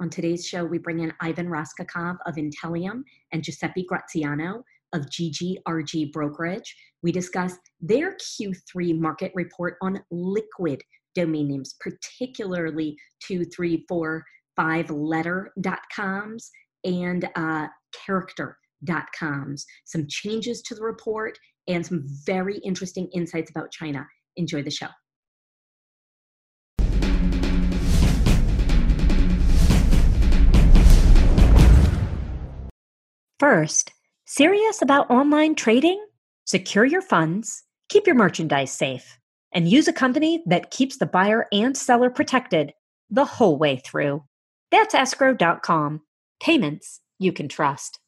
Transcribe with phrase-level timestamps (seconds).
[0.00, 6.10] On today's show, we bring in Ivan Raskakov of Intellium and Giuseppe Graziano of GGRG
[6.10, 6.74] Brokerage.
[7.02, 7.52] We discuss
[7.82, 10.82] their Q3 market report on liquid
[11.14, 14.24] domain names, particularly two, three, four,
[14.56, 16.50] five letter.coms
[16.84, 17.66] and uh,
[18.06, 19.66] character.coms.
[19.84, 21.38] Some changes to the report
[21.68, 24.06] and some very interesting insights about China.
[24.36, 24.88] Enjoy the show.
[33.40, 33.94] First,
[34.26, 35.98] serious about online trading?
[36.44, 39.18] Secure your funds, keep your merchandise safe,
[39.50, 42.74] and use a company that keeps the buyer and seller protected
[43.08, 44.22] the whole way through.
[44.70, 46.02] That's escrow.com.
[46.42, 47.98] Payments you can trust.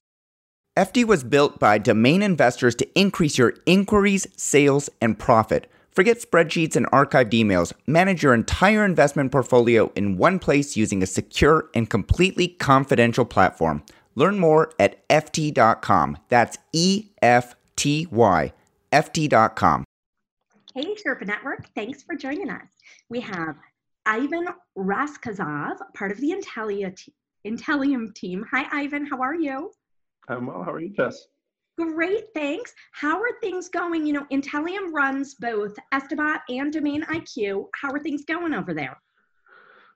[0.78, 5.66] Efty was built by domain investors to increase your inquiries, sales, and profit.
[5.92, 7.72] Forget spreadsheets and archived emails.
[7.86, 13.82] Manage your entire investment portfolio in one place using a secure and completely confidential platform.
[14.14, 16.18] Learn more at Efty.com.
[16.28, 18.52] That's E F T Y,
[18.92, 19.84] Efty.com.
[20.74, 21.68] Hey, Sherpa Network.
[21.74, 22.68] Thanks for joining us.
[23.10, 23.56] We have
[24.06, 27.12] Ivan Raskazov, part of the Intellia t-
[27.46, 28.44] Intellium team.
[28.50, 29.06] Hi, Ivan.
[29.06, 29.70] How are you?
[30.28, 30.62] I'm well.
[30.62, 31.26] How are you, Jess?
[31.78, 32.74] Great, thanks.
[32.92, 34.06] How are things going?
[34.06, 37.66] You know, Intellium runs both Estibot and Domain IQ.
[37.74, 38.96] How are things going over there?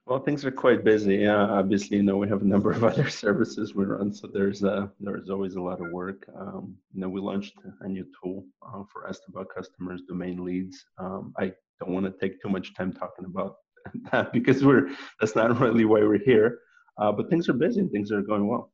[0.07, 1.17] Well, things are quite busy.
[1.17, 4.63] Yeah, obviously, you know, we have a number of other services we run, so there's
[4.63, 6.25] uh, there's always a lot of work.
[6.39, 10.87] Um, you know, we launched a new tool uh, for Estibot customers, domain leads.
[10.99, 13.57] Um, I don't want to take too much time talking about
[14.13, 14.91] that because we're
[15.21, 16.61] that's not really why we're here.
[16.99, 18.71] Uh, but things are busy and things are going well.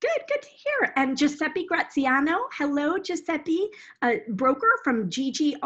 [0.00, 0.92] Good, good to hear.
[0.96, 3.68] And Giuseppe Graziano, hello, Giuseppe,
[4.02, 5.56] a broker from ggrg.com.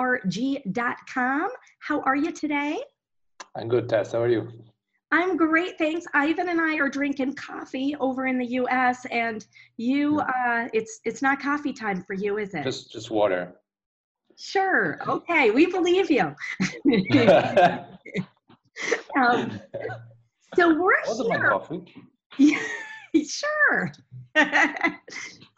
[1.79, 2.83] How are you today?
[3.55, 4.11] I'm good, Tess.
[4.11, 4.49] How are you?
[5.15, 6.05] I'm great, thanks.
[6.13, 9.07] Ivan and I are drinking coffee over in the U.S.
[9.13, 12.65] and you, uh, it's it's not coffee time for you, is it?
[12.65, 13.53] Just just water.
[14.37, 14.99] Sure.
[15.07, 16.35] Okay, we believe you.
[19.17, 19.61] um,
[20.57, 20.95] so we're
[21.29, 21.49] here.
[21.49, 21.85] coffee.
[22.37, 22.59] Yeah,
[23.15, 23.93] sure.
[24.37, 24.51] so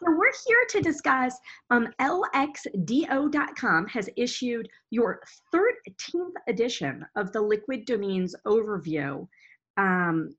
[0.01, 1.35] we're here to discuss
[1.71, 5.19] um, lxdo.com has issued your
[5.51, 9.27] 13th edition of the liquid domains overview
[9.77, 10.35] um,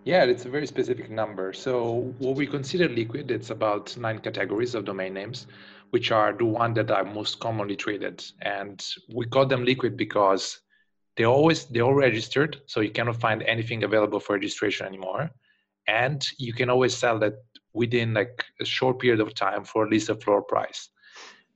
[0.05, 1.53] Yeah, it's a very specific number.
[1.53, 5.47] So what we consider liquid, it's about nine categories of domain names
[5.91, 8.25] which are the one that are most commonly traded.
[8.43, 8.85] And
[9.15, 10.61] we call them liquid because
[11.17, 15.31] they always they're all registered, so you cannot find anything available for registration anymore.
[15.87, 17.35] And you can always sell that
[17.73, 20.91] within like a short period of time for at least a floor price.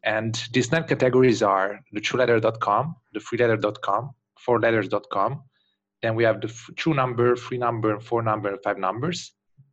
[0.05, 4.11] And these nine categories are the trueletter.com, the freeletter.com,
[4.47, 5.43] fourletters.com.
[6.03, 9.33] Then we have the true number, free number, four number, five numbers.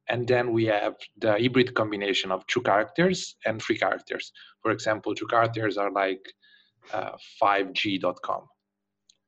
[0.10, 4.32] And then we have the hybrid combination of two characters and three characters.
[4.62, 6.34] For example, two characters are like
[6.92, 7.12] uh,
[7.42, 8.48] 5g.com.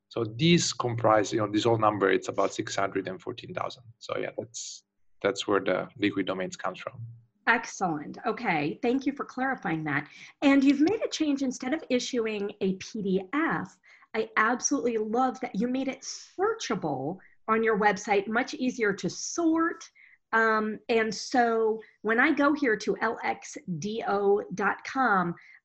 [0.09, 3.83] So these comprise, you know, this whole number, it's about 614,000.
[3.99, 4.83] So yeah, that's
[5.21, 6.93] that's where the liquid domains comes from.
[7.47, 8.17] Excellent.
[8.25, 8.79] Okay.
[8.81, 10.07] Thank you for clarifying that.
[10.41, 13.67] And you've made a change instead of issuing a PDF.
[14.13, 19.83] I absolutely love that you made it searchable on your website, much easier to sort
[20.33, 24.45] um, and so when I go here to lxdo.com,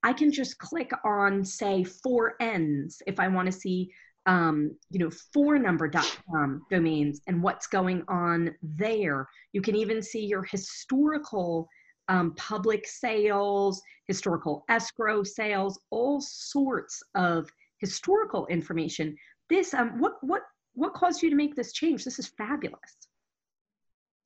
[0.02, 3.92] I can just click on, say, four N's if I want to see,
[4.26, 9.28] um, you know, four number.com domains and what's going on there.
[9.52, 11.68] You can even see your historical
[12.08, 19.16] um, public sales, historical escrow sales, all sorts of historical information.
[19.48, 20.42] This, um, what, what,
[20.74, 22.04] what caused you to make this change?
[22.04, 23.05] This is fabulous.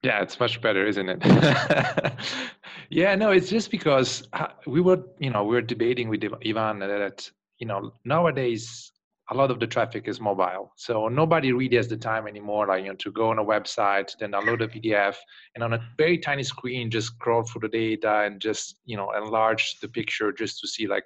[0.03, 1.23] Yeah, it's much better, isn't it?
[2.91, 6.79] yeah, no, it's just because uh, we were, you know, we were debating with Ivan
[6.81, 8.93] that, you know, nowadays
[9.31, 10.73] a lot of the traffic is mobile.
[10.77, 14.17] So nobody really has the time anymore, like, you know, to go on a website,
[14.19, 15.15] then download a PDF
[15.55, 19.13] and on a very tiny screen, just scroll through the data and just, you know,
[19.13, 21.05] enlarge the picture just to see like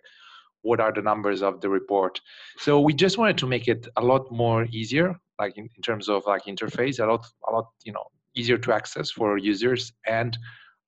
[0.63, 2.21] what are the numbers of the report.
[2.59, 6.09] So we just wanted to make it a lot more easier, like in, in terms
[6.09, 8.05] of like interface, a lot, a lot, you know,
[8.35, 10.39] easier to access for users and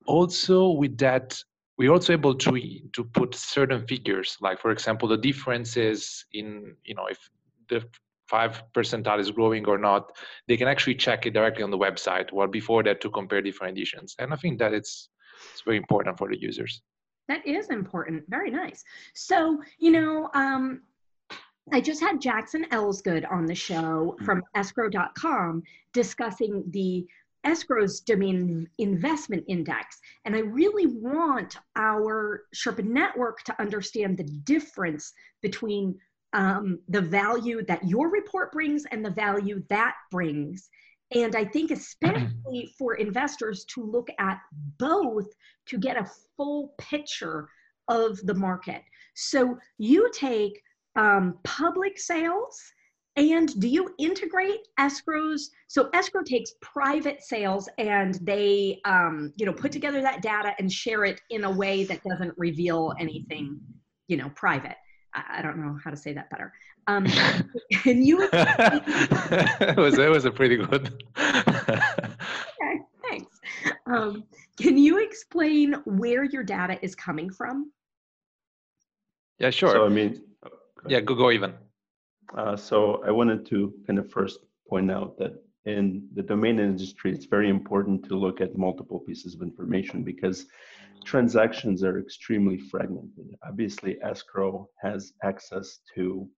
[0.07, 1.43] also with that
[1.79, 6.95] we're also able to to put certain figures, like for example, the differences in you
[6.95, 7.19] know if
[7.69, 7.85] the
[8.29, 10.11] five percentile is growing or not,
[10.49, 12.33] they can actually check it directly on the website.
[12.33, 15.11] While before that, to compare different editions, and I think that it's
[15.53, 16.81] it's very important for the users.
[17.29, 18.25] That is important.
[18.29, 18.83] Very nice.
[19.15, 20.81] So you know, um,
[21.73, 25.63] I just had Jackson Elsegood on the show from escrow.com
[25.93, 27.07] discussing the
[27.47, 29.99] escrow's domain investment index.
[30.25, 35.13] And I really want our Sherpa network to understand the difference
[35.43, 35.99] between
[36.33, 40.69] um, the value that your report brings and the value that brings.
[41.15, 44.41] And I think, especially for investors to look at
[44.79, 45.27] both
[45.67, 47.49] to get a full picture
[47.89, 48.83] of the market.
[49.15, 50.61] So you take
[50.97, 52.61] um, public sales
[53.17, 55.49] and do you integrate escrows?
[55.69, 60.71] So escrow takes private sales and they, um, you know, put together that data and
[60.71, 63.59] share it in a way that doesn't reveal anything,
[64.09, 64.77] you know, private.
[65.15, 66.53] I, I don't know how to say that better.
[66.89, 67.07] Um,
[67.73, 68.29] can you?
[68.33, 71.03] it was it was a pretty good.
[71.19, 73.41] okay, thanks.
[73.87, 74.25] Um,
[74.61, 77.73] can you explain where your data is coming from?
[79.39, 79.71] Yeah, sure.
[79.71, 80.23] So I mean,
[80.87, 81.55] yeah, go go Ivan.
[82.35, 85.35] Uh, so I wanted to kind of first point out that
[85.65, 90.47] in the domain industry, it's very important to look at multiple pieces of information because
[91.05, 93.35] transactions are extremely fragmented.
[93.47, 96.29] Obviously, escrow has access to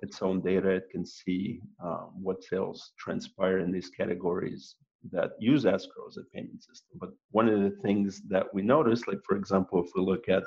[0.00, 0.70] its own data.
[0.70, 4.76] It can see um, what sales transpire in these categories
[5.12, 6.98] that use escrow as a payment system.
[7.00, 10.44] But one of the things that we notice, like for example, if we look at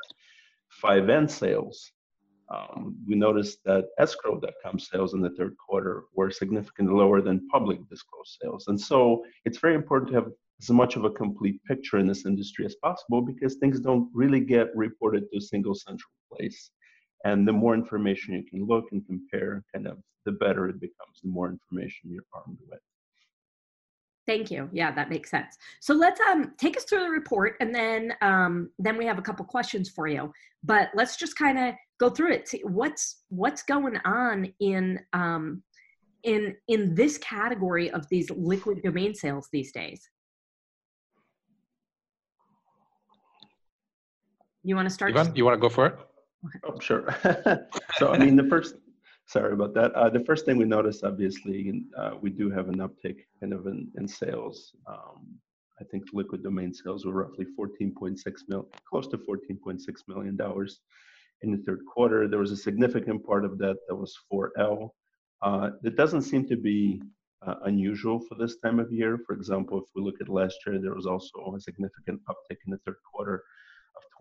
[0.84, 1.92] 5N sales,
[2.52, 7.80] um, we noticed that escrow.com sales in the third quarter were significantly lower than public
[7.90, 8.66] disclosed sales.
[8.68, 10.32] And so it's very important to have
[10.62, 14.42] as much of a complete picture in this industry as possible because things don't really
[14.42, 16.72] get reported to a single central place.
[17.24, 21.20] And the more information you can look and compare, kind of the better it becomes,
[21.24, 22.80] the more information you're armed with.
[24.28, 24.70] Thank you.
[24.72, 25.58] Yeah, that makes sense.
[25.80, 29.22] So let's um take us through the report, and then um then we have a
[29.22, 30.32] couple questions for you.
[30.64, 32.48] But let's just kind of go through it.
[32.48, 35.64] See what's what's going on in um
[36.24, 40.08] in in this category of these liquid domain sales these days.
[44.64, 45.18] You want to start?
[45.18, 45.96] Ivan, you want to go for it?
[46.64, 47.16] Oh, sure.
[47.98, 48.76] so I mean, the first
[49.32, 49.94] sorry about that.
[49.94, 53.66] Uh, the first thing we noticed, obviously, uh, we do have an uptick kind of
[53.66, 54.74] in, in sales.
[54.88, 55.40] Um,
[55.80, 58.18] I think liquid domain sales were roughly 14.6
[58.50, 60.80] million, close to 14.6 million dollars
[61.42, 62.28] in the third quarter.
[62.28, 64.90] There was a significant part of that that was 4L.
[65.42, 67.02] Uh, it doesn't seem to be
[67.48, 69.18] uh, unusual for this time of year.
[69.26, 72.72] For example, if we look at last year, there was also a significant uptick in
[72.72, 73.44] the third quarter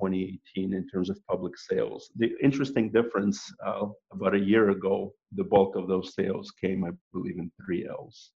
[0.00, 2.10] 2018 in terms of public sales.
[2.16, 6.90] The interesting difference uh, about a year ago, the bulk of those sales came, I
[7.12, 8.32] believe, in three Ls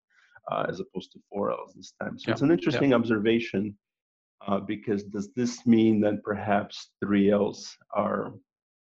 [0.51, 2.19] uh, as opposed to four Ls this time.
[2.19, 2.33] So yeah.
[2.33, 2.97] it's an interesting yeah.
[2.97, 3.77] observation
[4.47, 8.33] uh, because does this mean that perhaps three Ls are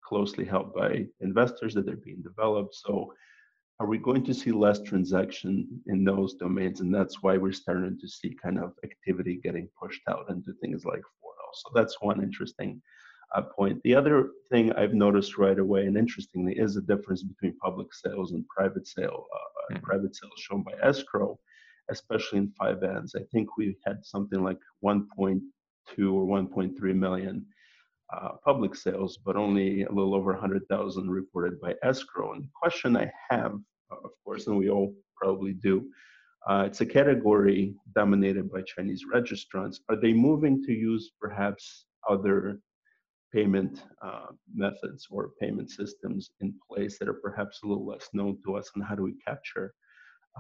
[0.05, 2.75] closely held by investors that they're being developed?
[2.75, 3.13] So
[3.81, 6.81] are we going to see less transaction in those domains?
[6.81, 10.85] And that's why we're starting to see kind of activity getting pushed out into things
[10.85, 11.03] like
[11.55, 12.81] so that's one interesting
[13.35, 13.81] uh, point.
[13.85, 18.33] The other thing I've noticed right away, and interestingly, is the difference between public sales
[18.33, 19.27] and private sale.
[19.35, 19.85] Uh, mm-hmm.
[19.85, 21.39] Private sales shown by escrow,
[21.91, 23.17] especially in 5Ns.
[23.17, 25.41] I think we had something like 1.2
[25.99, 27.45] or 1.3 million
[28.15, 32.33] uh, public sales, but only a little over 100,000 reported by escrow.
[32.33, 33.53] And the question I have,
[33.91, 35.87] of course, and we all probably do,
[36.47, 39.81] uh, it's a category dominated by Chinese registrants.
[39.89, 42.61] Are they moving to use perhaps other
[43.33, 48.39] payment uh, methods or payment systems in place that are perhaps a little less known
[48.45, 48.71] to us?
[48.75, 49.75] And how do we capture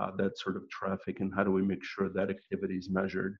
[0.00, 1.20] uh, that sort of traffic?
[1.20, 3.36] And how do we make sure that activity is measured?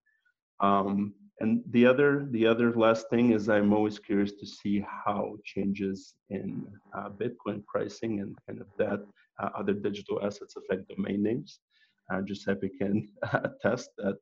[0.61, 5.37] Um, and the other, the other last thing is I'm always curious to see how
[5.45, 9.07] changes in uh, Bitcoin pricing and kind of that
[9.41, 11.61] uh, other digital assets affect domain names
[12.11, 14.17] uh, Giuseppe can attest that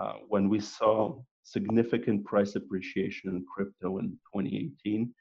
[0.00, 5.12] uh, when we saw significant price appreciation in crypto in 2018,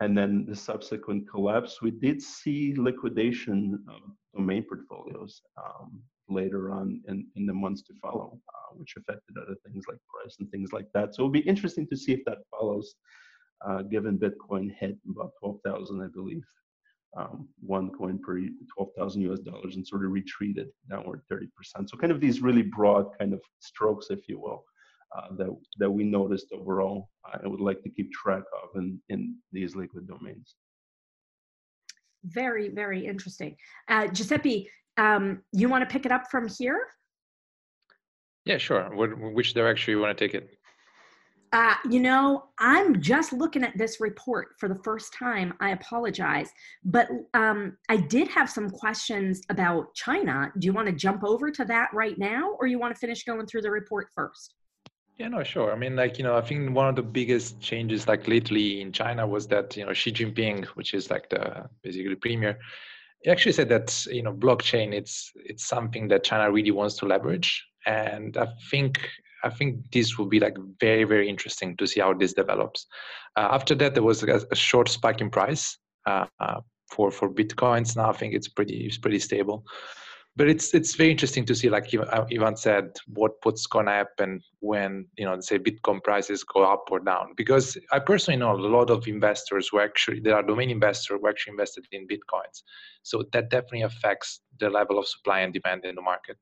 [0.00, 4.00] and then the subsequent collapse, we did see liquidation of
[4.34, 9.56] domain portfolios um, later on in, in the months to follow, uh, which affected other
[9.64, 11.14] things like price and things like that.
[11.14, 12.94] So it'll be interesting to see if that follows,
[13.64, 16.44] uh, given Bitcoin hit about 12,000, I believe,
[17.16, 18.40] um, one coin per
[18.74, 21.46] 12,000 US dollars and sort of retreated downward 30%.
[21.86, 24.64] So kind of these really broad kind of strokes, if you will,
[25.16, 28.98] uh, that that we noticed overall uh, and would like to keep track of in
[29.10, 30.54] in these liquid domains.
[32.24, 33.56] Very very interesting,
[33.88, 34.70] uh, Giuseppe.
[34.96, 36.86] Um, you want to pick it up from here?
[38.44, 38.94] Yeah, sure.
[38.94, 40.50] What, which direction you want to take it?
[41.52, 45.52] Uh, you know, I'm just looking at this report for the first time.
[45.60, 46.50] I apologize.
[46.82, 50.50] But um, I did have some questions about China.
[50.58, 53.24] Do you want to jump over to that right now, or you want to finish
[53.24, 54.54] going through the report first?
[55.18, 55.70] Yeah, no, sure.
[55.72, 58.90] I mean, like, you know, I think one of the biggest changes, like lately in
[58.92, 62.58] China, was that, you know, Xi Jinping, which is like the basically premier,
[63.22, 67.06] he actually said that, you know, blockchain, it's it's something that China really wants to
[67.06, 67.64] leverage.
[67.86, 69.08] And I think
[69.44, 72.86] I think this will be like very very interesting to see how this develops.
[73.36, 77.32] Uh, after that, there was a, a short spike in price uh, uh, for for
[77.32, 77.96] bitcoins.
[77.96, 79.64] Now I think it's pretty it's pretty stable.
[80.34, 84.40] But it's it's very interesting to see, like uh, Ivan said, what what's to happen
[84.60, 87.34] when you know say Bitcoin prices go up or down.
[87.36, 91.28] Because I personally know a lot of investors who actually there are domain investors who
[91.28, 92.62] actually invested in bitcoins,
[93.02, 96.38] so that definitely affects the level of supply and demand in the market.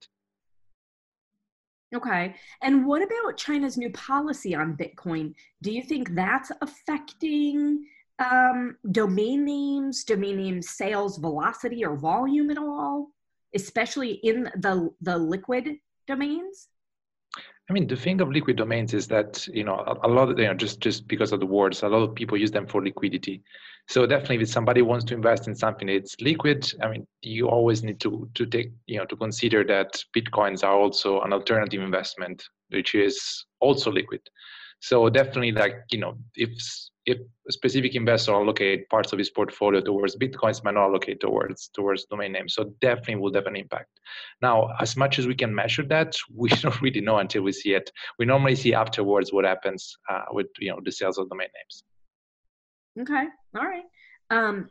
[1.94, 2.34] Okay.
[2.62, 5.34] And what about China's new policy on Bitcoin?
[5.62, 7.84] Do you think that's affecting
[8.20, 13.10] um, domain names, domain name sales velocity or volume at all,
[13.54, 16.68] especially in the the liquid domains?
[17.70, 20.36] I mean, the thing of liquid domains is that you know a, a lot of
[20.40, 22.82] you know just just because of the words, a lot of people use them for
[22.82, 23.44] liquidity.
[23.86, 27.84] So definitely, if somebody wants to invest in something that's liquid, I mean, you always
[27.84, 32.42] need to to take you know to consider that bitcoins are also an alternative investment,
[32.70, 34.22] which is also liquid.
[34.80, 36.50] So definitely, like you know, if
[37.10, 41.68] if a specific investor allocate parts of his portfolio towards bitcoins, might not allocate towards
[41.74, 42.54] towards domain names.
[42.54, 43.90] So definitely will have an impact.
[44.40, 47.74] Now, as much as we can measure that, we don't really know until we see
[47.74, 47.90] it.
[48.18, 51.84] We normally see afterwards what happens uh, with you know the sales of domain names.
[53.00, 53.26] Okay.
[53.56, 53.84] All right.
[54.30, 54.70] Um,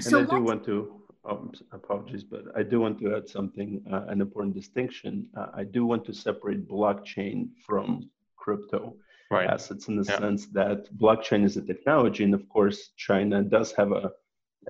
[0.00, 3.82] so and I do want to, um, apologies, but I do want to add something,
[3.92, 5.26] uh, an important distinction.
[5.36, 8.96] Uh, I do want to separate blockchain from crypto
[9.32, 9.48] right.
[9.48, 10.18] assets in the yeah.
[10.18, 12.24] sense that blockchain is a technology.
[12.24, 14.10] And of course, China does have a,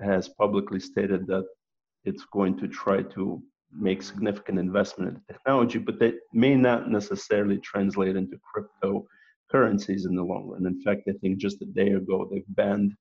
[0.03, 1.45] has publicly stated that
[2.05, 3.41] it's going to try to
[3.71, 9.07] make significant investment in the technology, but that may not necessarily translate into crypto
[9.51, 10.65] currencies in the long run.
[10.65, 12.93] In fact, I think just a day ago they've banned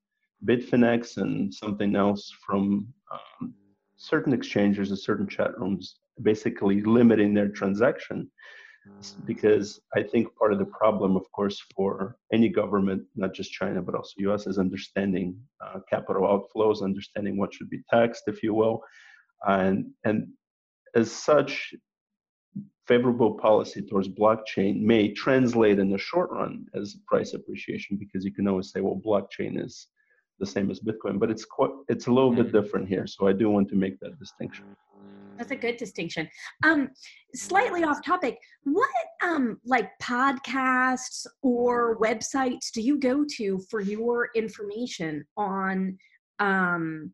[0.45, 3.55] Bitfinex and something else from um,
[3.97, 8.31] certain exchanges and certain chat rooms, basically limiting their transaction.
[9.25, 13.81] Because I think part of the problem, of course, for any government, not just China,
[13.81, 18.55] but also US, is understanding uh, capital outflows, understanding what should be taxed, if you
[18.55, 18.83] will.
[19.47, 20.29] And, and
[20.95, 21.75] as such,
[22.87, 28.33] favorable policy towards blockchain may translate in the short run as price appreciation because you
[28.33, 29.87] can always say, well, blockchain is
[30.41, 32.61] the same as Bitcoin, but it's quite it's a little bit mm-hmm.
[32.61, 33.07] different here.
[33.07, 34.65] So I do want to make that distinction.
[35.39, 36.29] That's a good distinction.
[36.63, 36.91] Um,
[37.35, 38.89] slightly off topic, what
[39.23, 45.99] um, like podcasts or websites do you go to for your information on
[46.39, 47.13] um,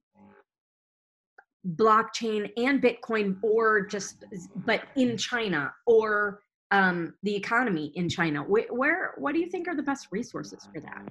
[1.75, 8.43] blockchain and Bitcoin, or just but in China or um, the economy in China?
[8.43, 11.03] Where, where, what do you think are the best resources for that?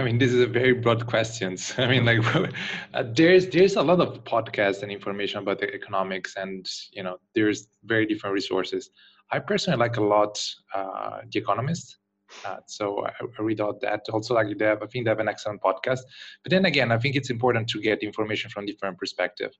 [0.00, 1.58] I mean, this is a very broad question.
[1.78, 2.24] I mean, like,
[2.94, 7.18] uh, there's there's a lot of podcasts and information about the economics, and you know,
[7.34, 8.90] there's very different resources.
[9.30, 10.42] I personally like a lot
[10.74, 11.98] uh, The Economist.
[12.46, 14.02] Uh, so I, I, read out that.
[14.12, 16.00] Also, like they have, I think they have an excellent podcast.
[16.42, 19.50] But then again, I think it's important to get information from different perspective.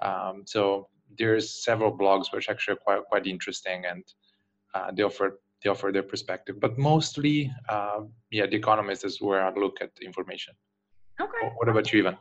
[0.00, 4.04] Um, so there's several blogs which actually are quite quite interesting, and
[4.74, 6.60] uh, they offer they offer their perspective.
[6.60, 10.54] But mostly, uh, yeah, The Economist is where I look at information.
[11.20, 11.48] Okay.
[11.56, 12.18] What about you, Ivan?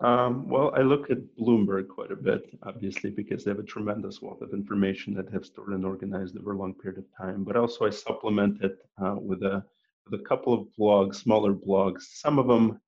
[0.00, 4.20] Um, well, I look at Bloomberg quite a bit, obviously, because they have a tremendous
[4.20, 7.44] wealth of information that they've stored and organized over a long period of time.
[7.44, 9.64] But also, I supplement it uh, with a
[10.08, 12.02] with a couple of blogs, smaller blogs.
[12.02, 12.80] Some of them,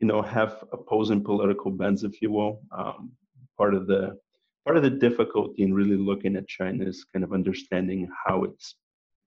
[0.00, 2.60] you know, have opposing political bends, if you will.
[2.70, 3.12] Um,
[3.58, 4.16] part of the
[4.64, 8.76] part of the difficulty in really looking at China is kind of understanding how it's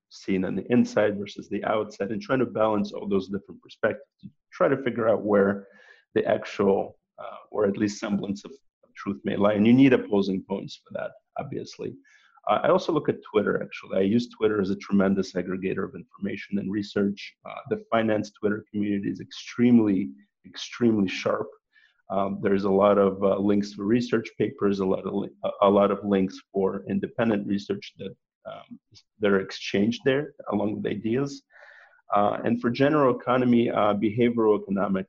[0.10, 4.06] seen on the inside versus the outside and trying to balance all those different perspectives
[4.22, 5.68] to try to figure out where
[6.16, 9.54] the actual uh, or at least semblance of, of, truth may lie.
[9.54, 11.94] And you need opposing points for that obviously.
[12.50, 13.98] Uh, i also look at twitter actually.
[13.98, 17.36] I use twitter as a tremendous aggregator of information and research.
[17.46, 20.10] Uh, the finance twitter community is extremely
[20.46, 21.50] extremely sharp.
[22.10, 25.70] Um, there's a lot of uh, links for research papers a lot of li- a
[25.70, 28.16] lot of links for independent research that
[28.52, 28.80] um,
[29.20, 31.44] that are exchanged there along with ideas.
[32.16, 35.06] Uh, and for general economy, uh, behavioraleconomics.com,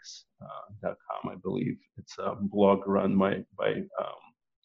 [0.84, 1.78] uh, I believe.
[1.96, 4.20] It's a blog run by, by um,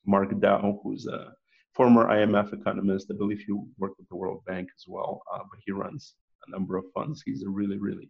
[0.06, 1.34] Mark Dow, who's a
[1.76, 3.12] former IMF economist.
[3.12, 6.16] I believe he worked at the World Bank as well, uh, but he runs
[6.48, 7.22] a number of funds.
[7.24, 8.10] He's a really, really,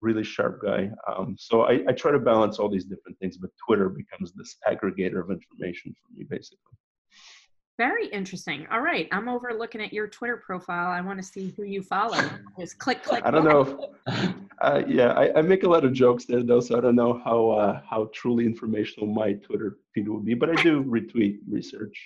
[0.00, 0.90] really sharp guy.
[1.06, 4.56] Um, so I, I try to balance all these different things, but Twitter becomes this
[4.66, 6.76] aggregator of information for me, basically.
[7.80, 8.66] Very interesting.
[8.70, 10.90] All right, I'm over looking at your Twitter profile.
[10.90, 12.22] I want to see who you follow.
[12.60, 13.24] Just click, click.
[13.24, 13.94] I don't know.
[14.60, 17.22] uh, yeah, I, I, make a lot of jokes there though, so I don't know
[17.24, 20.34] how uh, how truly informational my Twitter feed will be.
[20.34, 21.96] But I do retweet research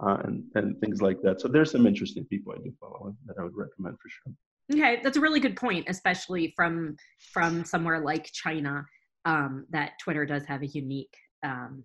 [0.00, 1.38] uh, and and things like that.
[1.38, 4.32] So there's some interesting people I do follow that I would recommend for sure.
[4.72, 6.96] Okay, that's a really good point, especially from
[7.30, 8.86] from somewhere like China,
[9.26, 11.84] um, that Twitter does have a unique um,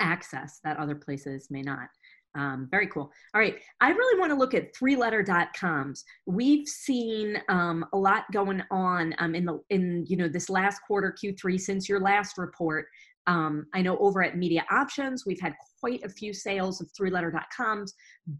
[0.00, 1.88] access that other places may not.
[2.36, 3.12] Um, very cool.
[3.34, 3.56] All right.
[3.80, 6.04] I really want to look at three letter.coms.
[6.26, 10.80] We've seen um, a lot going on um, in the, in, you know, this last
[10.86, 12.86] quarter Q3 since your last report.
[13.26, 17.10] Um, I know over at Media Options, we've had quite a few sales of three
[17.10, 17.94] letter.coms,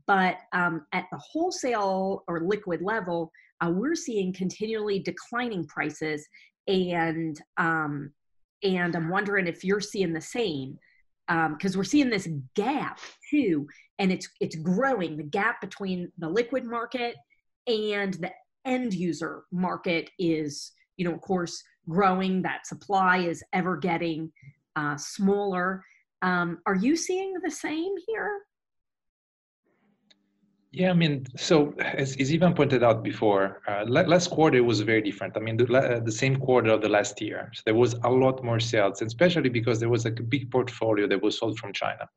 [0.07, 6.27] but um, at the wholesale or liquid level, uh, we're seeing continually declining prices.
[6.67, 8.13] And, um,
[8.63, 10.79] and I'm wondering if you're seeing the same
[11.27, 13.01] because um, we're seeing this gap
[13.31, 13.67] too,
[13.99, 15.17] and it's it's growing.
[15.17, 17.17] The gap between the liquid market
[17.67, 18.31] and the
[18.65, 22.43] end user market is, you know, of course, growing.
[22.43, 24.33] That supply is ever getting
[24.77, 25.85] uh, smaller.
[26.23, 28.41] Um, are you seeing the same here?
[30.77, 35.03] Yeah, I mean, so as, as Ivan pointed out before, uh, last quarter was very
[35.03, 35.37] different.
[35.37, 38.11] I mean, the, uh, the same quarter of the last year, so there was a
[38.11, 41.73] lot more sales, especially because there was like a big portfolio that was sold from
[41.73, 42.09] China.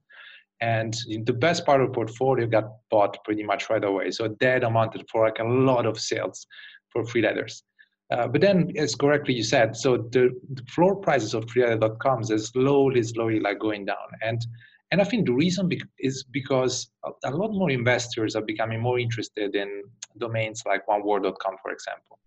[0.60, 4.10] And the best part of portfolio got bought pretty much right away.
[4.10, 6.48] So that amounted for like a lot of sales
[6.90, 7.62] for free letters.
[8.10, 12.48] Uh, but then, as correctly you said, so the, the floor prices of freeletter.coms is
[12.48, 14.08] slowly, slowly like going down.
[14.24, 14.44] And
[14.92, 16.90] and I think the reason is because
[17.26, 19.84] a lot more investors are becoming more interested in
[20.18, 22.20] domains like oneword.com, for example.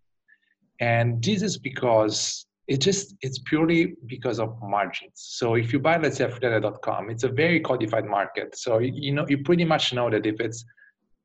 [0.78, 5.12] And this is because it just it's purely because of margins.
[5.14, 8.56] So if you buy, let's say, freeletter.com, it's a very codified market.
[8.56, 10.64] So you know you pretty much know that if it's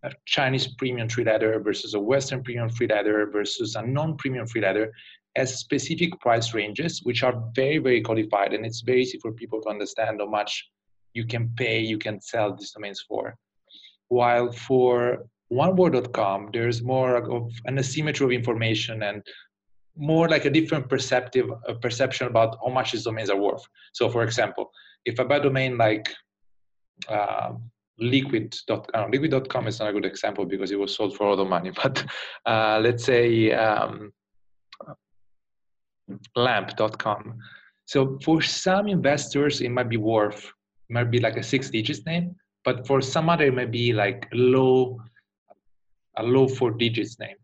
[0.03, 4.93] a Chinese premium free versus a Western premium free versus a non-premium free letter
[5.35, 9.61] has specific price ranges, which are very, very codified, and it's very easy for people
[9.61, 10.69] to understand how much
[11.15, 13.35] you can pay, you can sell these domains for.
[14.09, 19.23] While for oneword.com, there's more of an asymmetry of information and
[19.97, 23.63] more like a different perceptive a perception about how much these domains are worth.
[23.93, 24.69] So, for example,
[25.05, 26.13] if I buy a domain like
[27.07, 27.53] uh,
[27.97, 31.47] liquid.com, liquid.com is not a good example because it was sold for a lot of
[31.47, 32.05] money, but
[32.45, 34.11] uh, let's say um,
[36.35, 37.37] lamp.com.
[37.85, 40.51] So, for some investors, it might be worth
[40.89, 44.27] might be like a six digits name, but for some other it might be like
[44.33, 44.99] low,
[46.17, 47.35] a low four digits name.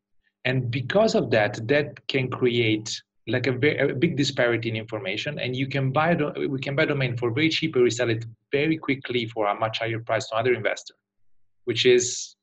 [0.45, 5.39] And because of that, that can create like a, very, a big disparity in information.
[5.39, 8.77] And you can buy, we can buy domain for very cheap and resell it very
[8.77, 10.95] quickly for a much higher price to other investor,
[11.65, 12.35] which is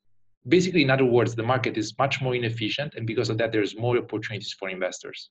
[0.47, 2.95] basically, in other words, the market is much more inefficient.
[2.95, 5.31] And because of that, there's more opportunities for investors.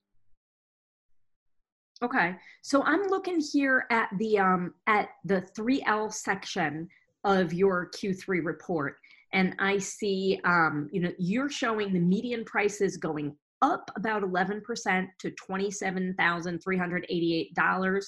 [2.02, 6.88] Okay, so I'm looking here at the um, at the 3L section
[7.24, 8.96] of your Q3 report,
[9.32, 15.08] and I see um, you know you're showing the median prices going up about 11%
[15.18, 18.02] to $27,388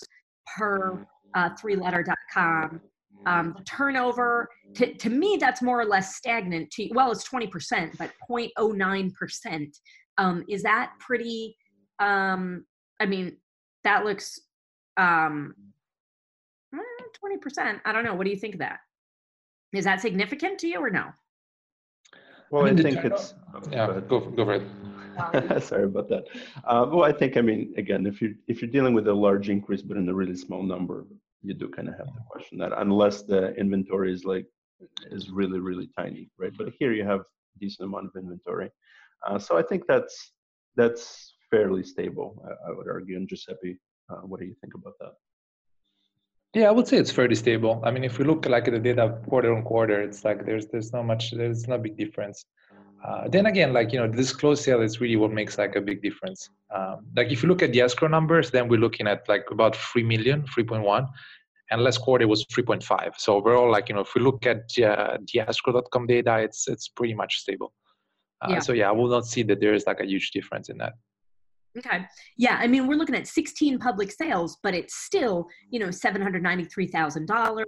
[0.57, 2.81] per uh, three-letter.com.
[3.27, 6.71] Um, the turnover, to, to me, that's more or less stagnant.
[6.73, 9.67] To, well, it's 20%, but 0.09%.
[10.19, 11.57] Um, is that pretty,
[11.99, 12.65] um,
[12.99, 13.37] I mean,
[13.85, 14.41] that looks
[14.97, 15.55] um
[16.75, 17.59] 20%.
[17.59, 18.15] Eh, I don't know.
[18.15, 18.81] What do you think of that?
[19.73, 21.07] Is that significant to you or no?
[22.51, 23.35] Well, I, mean, I think it's.
[23.71, 25.63] Yeah, go, go for it.
[25.63, 26.25] Sorry about that.
[26.65, 29.49] Uh, well, I think I mean again, if you if you're dealing with a large
[29.49, 31.07] increase but in a really small number,
[31.43, 34.47] you do kind of have to question that unless the inventory is like
[35.11, 36.53] is really really tiny, right?
[36.57, 38.71] But here you have a decent amount of inventory,
[39.27, 40.33] uh, so I think that's
[40.77, 43.17] that's fairly stable, I, I would argue.
[43.17, 43.79] And Giuseppe,
[44.11, 45.13] uh, what do you think about that?
[46.55, 47.81] Yeah, I would say it's fairly stable.
[47.85, 50.67] I mean, if we look like at the data quarter on quarter, it's like there's
[50.67, 52.45] there's not much there's not a big difference.
[53.07, 55.81] Uh, then again, like you know, this close sale is really what makes like a
[55.81, 56.51] big difference.
[56.75, 59.75] Um, like if you look at the escrow numbers, then we're looking at like about
[59.77, 61.09] three million, 3.1,
[61.71, 63.13] and last quarter was 3.5.
[63.17, 66.89] So overall, like you know, if we look at uh, the escrow.com data, it's it's
[66.89, 67.73] pretty much stable.
[68.43, 68.59] Uh, yeah.
[68.59, 70.95] So yeah, I will not see that there is like a huge difference in that.
[71.79, 72.05] Okay.
[72.37, 77.65] Yeah, I mean, we're looking at 16 public sales, but it's still, you know, $793,000.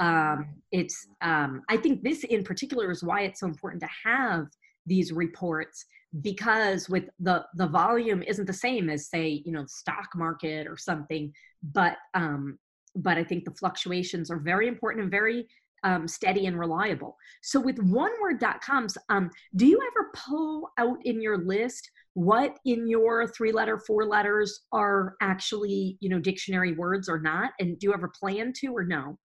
[0.00, 4.46] Um, it's, um, I think this in particular is why it's so important to have
[4.86, 5.84] these reports
[6.22, 10.76] because with the the volume isn't the same as say you know stock market or
[10.76, 12.58] something but um
[12.96, 15.46] but i think the fluctuations are very important and very
[15.84, 17.16] um, steady and reliable.
[17.42, 23.28] So with oneword.coms um, do you ever pull out in your list what in your
[23.28, 27.52] three letter four letters are actually you know dictionary words or not?
[27.58, 29.18] And do you ever plan to or no?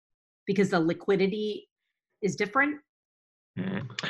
[0.46, 1.68] Because the liquidity
[2.22, 2.78] is different?
[3.58, 4.08] Mm-hmm.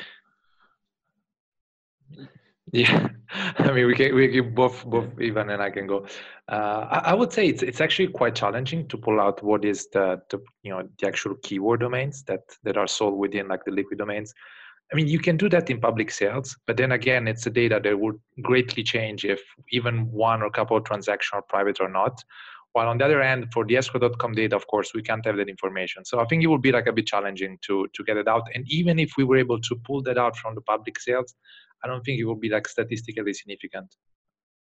[2.73, 3.07] Yeah
[3.59, 6.05] i mean we can we can both both Ivan and i can go
[6.49, 9.87] uh, I, I, would say it's it's actually quite challenging to pull out what is
[9.93, 13.71] the, the you know the actual keyword domains that that are sold within like the
[13.71, 14.33] liquid domains
[14.91, 17.79] I mean, you can do that in public sales, but then again, it's a data
[17.83, 22.23] that would greatly change if even one or couple of transactions are private or not.
[22.73, 25.49] While on the other end, for the escrow.com data, of course, we can't have that
[25.49, 26.05] information.
[26.05, 28.47] So I think it would be like a bit challenging to to get it out.
[28.53, 31.35] And even if we were able to pull that out from the public sales,
[31.83, 33.95] I don't think it will be like statistically significant.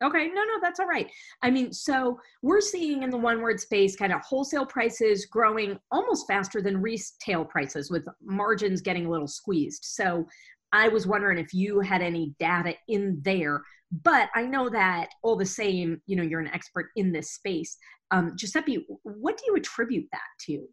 [0.01, 1.11] Okay, no, no, that's all right.
[1.41, 5.77] I mean, so we're seeing in the one word space kind of wholesale prices growing
[5.91, 9.83] almost faster than retail prices with margins getting a little squeezed.
[9.83, 10.25] So
[10.71, 13.61] I was wondering if you had any data in there,
[14.03, 17.77] but I know that all the same, you know, you're an expert in this space.
[18.11, 20.65] Um, Giuseppe, what do you attribute that to?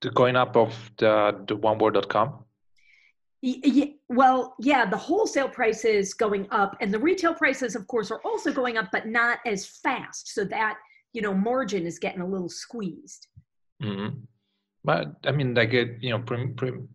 [0.00, 2.44] The going up of the, the oneword.com?
[4.08, 8.52] Well, yeah, the wholesale prices going up, and the retail prices, of course, are also
[8.52, 10.34] going up, but not as fast.
[10.34, 10.78] So that
[11.12, 13.26] you know margin is getting a little squeezed.
[13.82, 14.18] Mm-hmm.
[14.84, 16.22] But I mean, like you know,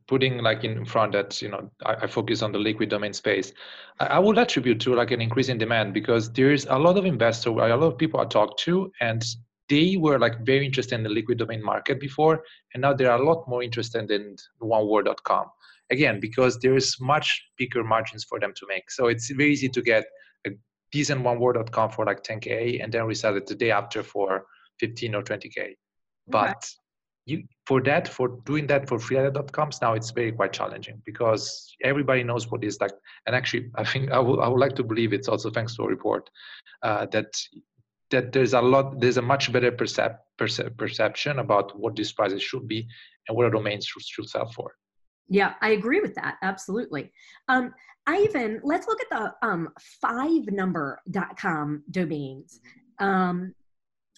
[0.07, 3.51] putting like in front that you know, I, I, focus on the liquid domain space.
[3.99, 6.97] I, I would attribute to like an increase in demand because there is a lot
[6.97, 9.23] of investors, a lot of people I talk to, and
[9.67, 13.19] they were like very interested in the liquid domain market before, and now they are
[13.19, 15.47] a lot more interested in oneword.com
[15.91, 18.89] again because there is much bigger margins for them to make.
[18.89, 20.05] So it's very easy to get
[20.47, 20.51] a
[20.91, 24.45] decent oneword.com for like 10k and then resell it the day after for
[24.79, 25.75] 15 or 20k
[26.27, 26.67] but
[27.25, 32.23] you for that for doing that for freelancer.coms now it's very quite challenging because everybody
[32.23, 32.93] knows what is like
[33.27, 35.83] and actually i think i would, I would like to believe it's also thanks to
[35.83, 36.29] a report
[36.83, 37.31] uh, that
[38.09, 42.41] that there's a lot there's a much better percep- percep- perception about what these prices
[42.41, 42.87] should be
[43.27, 44.73] and what a domain should, should sell for
[45.29, 46.37] yeah, I agree with that.
[46.41, 47.11] Absolutely.
[47.47, 47.73] Um,
[48.07, 49.69] Ivan, let's look at the um,
[50.01, 52.59] five number.com domains.
[52.99, 53.53] Um,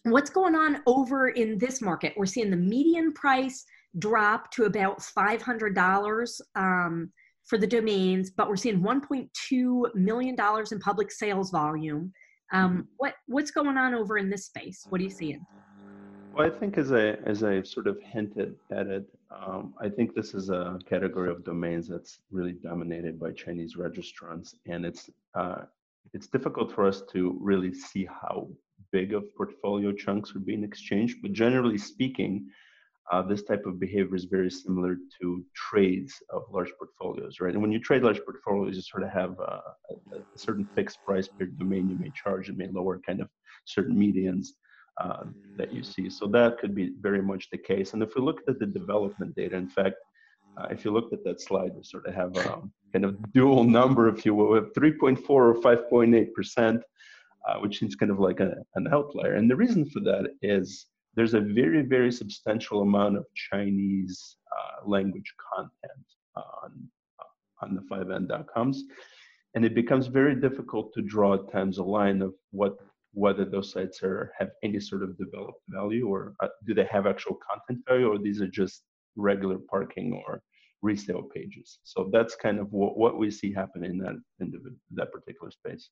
[0.03, 2.13] what's going on over in this market?
[2.17, 3.65] We're seeing the median price
[3.99, 7.11] drop to about $500 um,
[7.45, 10.35] for the domains, but we're seeing $1.2 million
[10.71, 12.11] in public sales volume.
[12.51, 14.85] Um, what, what's going on over in this space?
[14.89, 15.45] What are you seeing?
[16.33, 19.05] Well, I think as I as I sort of hinted at it,
[19.41, 24.55] um, I think this is a category of domains that's really dominated by Chinese registrants,
[24.65, 25.63] and it's uh,
[26.13, 28.49] it's difficult for us to really see how
[28.91, 31.17] big of portfolio chunks are being exchanged.
[31.21, 32.47] But generally speaking,
[33.11, 37.53] uh, this type of behavior is very similar to trades of large portfolios, right?
[37.53, 40.99] And when you trade large portfolios, you sort of have uh, a, a certain fixed
[41.05, 42.47] price per domain you may charge.
[42.47, 43.29] You may lower kind of
[43.65, 44.47] certain medians
[45.01, 45.23] uh,
[45.57, 46.09] that you see.
[46.09, 47.93] So that could be very much the case.
[47.93, 49.95] And if we look at the development data, in fact,
[50.57, 53.63] uh, if you looked at that slide, we sort of have a kind of dual
[53.63, 56.83] number, if you will, we have 3.4 or 5.8 percent,
[57.47, 59.33] uh, which is kind of like a, an outlier.
[59.33, 64.87] And the reason for that is there's a very, very substantial amount of Chinese uh,
[64.87, 66.89] language content on
[67.61, 68.83] on the 5n.coms,
[69.55, 72.75] and it becomes very difficult to draw at times a line of what
[73.13, 77.05] whether those sites are have any sort of developed value or uh, do they have
[77.05, 78.83] actual content value or these are just
[79.15, 80.41] regular parking or
[80.81, 81.79] resale pages.
[81.83, 84.51] So that's kind of what, what we see happening in that in
[84.91, 85.89] that particular space.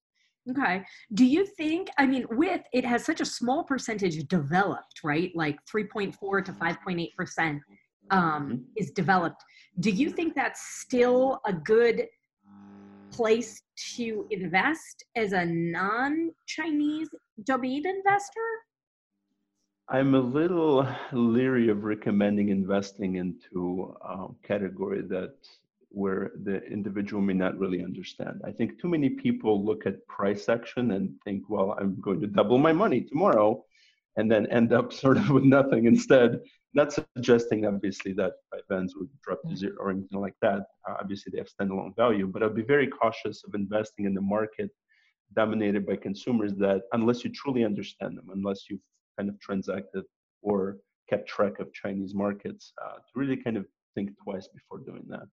[0.50, 0.84] Okay.
[1.14, 5.32] Do you think i mean with it has such a small percentage developed right?
[5.36, 7.62] Like 3.4 to 5.8 percent
[8.10, 8.56] um, mm-hmm.
[8.76, 9.44] is developed.
[9.80, 12.08] Do you think that's still a good
[13.12, 13.62] place
[13.96, 17.10] to invest as a non Chinese
[17.44, 18.50] domain investor?
[19.90, 25.34] I'm a little leery of recommending investing into a category that
[25.90, 28.42] where the individual may not really understand.
[28.46, 32.28] I think too many people look at price action and think, well, I'm going to
[32.28, 33.66] double my money tomorrow.
[34.18, 36.40] and then end up sort of with nothing instead.
[36.74, 40.62] Not suggesting, obviously, that events would drop to zero or anything like that.
[40.88, 44.22] Uh, obviously, they have standalone value, but I'd be very cautious of investing in the
[44.22, 44.70] market
[45.36, 48.80] dominated by consumers that, unless you truly understand them, unless you've
[49.18, 50.04] kind of transacted
[50.42, 50.78] or
[51.10, 55.28] kept track of Chinese markets, uh, to really kind of think twice before doing that.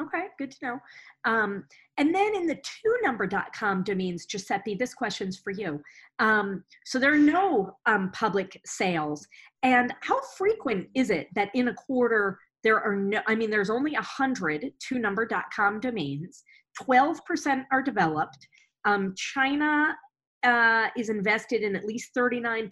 [0.00, 0.78] Okay, good to know.
[1.24, 1.64] Um,
[1.96, 5.80] and then in the two number.com domains, Giuseppe, this question's for you.
[6.20, 9.26] Um, so there are no um, public sales.
[9.62, 13.70] And how frequent is it that in a quarter there are no, I mean, there's
[13.70, 16.44] only 100 two number.com domains,
[16.82, 18.46] 12% are developed.
[18.84, 19.96] Um, China
[20.42, 22.70] uh, is invested in at least 39%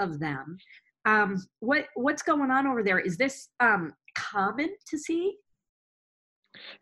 [0.00, 0.56] of them.
[1.04, 2.98] Um, what, what's going on over there?
[2.98, 5.36] Is this um, common to see?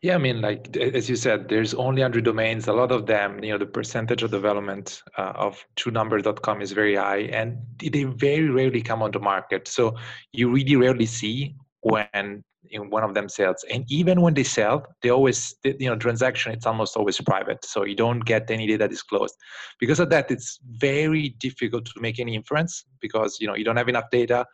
[0.02, 2.68] Yeah, I mean, like as you said, there's only 100 domains.
[2.68, 6.96] A lot of them, you know, the percentage of development uh, of two-number.com is very
[6.96, 9.68] high, and they very rarely come on the market.
[9.68, 9.96] So
[10.32, 12.44] you really rarely see when
[12.88, 16.66] one of them sells, and even when they sell, they always, you know, transaction it's
[16.66, 19.36] almost always private, so you don't get any data disclosed.
[19.78, 23.76] Because of that, it's very difficult to make any inference because you know you don't
[23.76, 24.44] have enough data.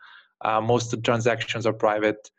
[0.41, 2.29] Uh, most transactions are private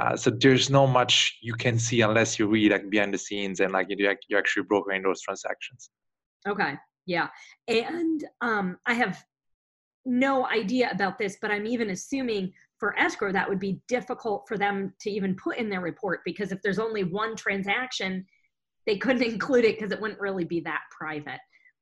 [0.00, 3.60] uh, so there's no much you can see unless you read like behind the scenes
[3.60, 3.96] and like you
[4.28, 5.90] you're actually brokering those transactions.
[6.48, 6.74] Okay.
[7.06, 7.28] Yeah.
[7.68, 9.22] And um, I have
[10.06, 14.56] no idea about this, but I'm even assuming for escrow that would be difficult for
[14.56, 18.24] them to even put in their report because if there's only one transaction,
[18.86, 21.40] they couldn't include it because it wouldn't really be that private.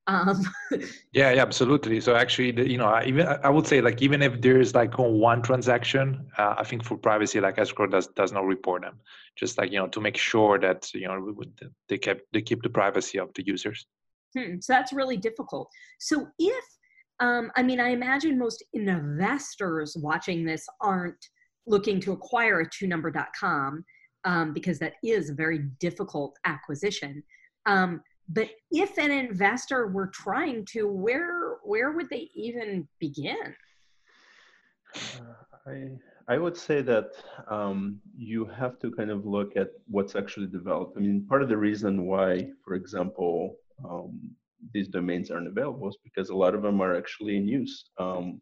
[0.09, 0.43] Um,
[1.13, 2.01] yeah, yeah, absolutely.
[2.01, 5.43] So actually, the, you know, even I would say like even if there's like one
[5.43, 8.99] transaction, uh, I think for privacy, like escrow does does not report them,
[9.37, 11.35] just like you know to make sure that you know
[11.89, 13.87] they kept they keep the privacy of the users.
[14.37, 15.69] Hmm, so that's really difficult.
[16.01, 16.65] So if
[17.21, 21.23] um, I mean, I imagine most investors watching this aren't
[21.67, 23.85] looking to acquire a two-number.com
[24.25, 27.23] um, because that is a very difficult acquisition.
[27.67, 33.55] Um, but if an investor were trying to where where would they even begin?
[34.95, 35.35] Uh,
[35.67, 35.89] i
[36.29, 37.11] i would say that
[37.49, 40.97] um, you have to kind of look at what's actually developed.
[40.97, 43.57] I mean part of the reason why for example
[43.89, 44.21] um,
[44.75, 47.91] these domains aren't available is because a lot of them are actually in use.
[47.99, 48.41] Um,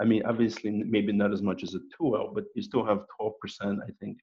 [0.00, 3.32] i mean obviously maybe not as much as a 2l but you still have 12%
[3.88, 4.16] i think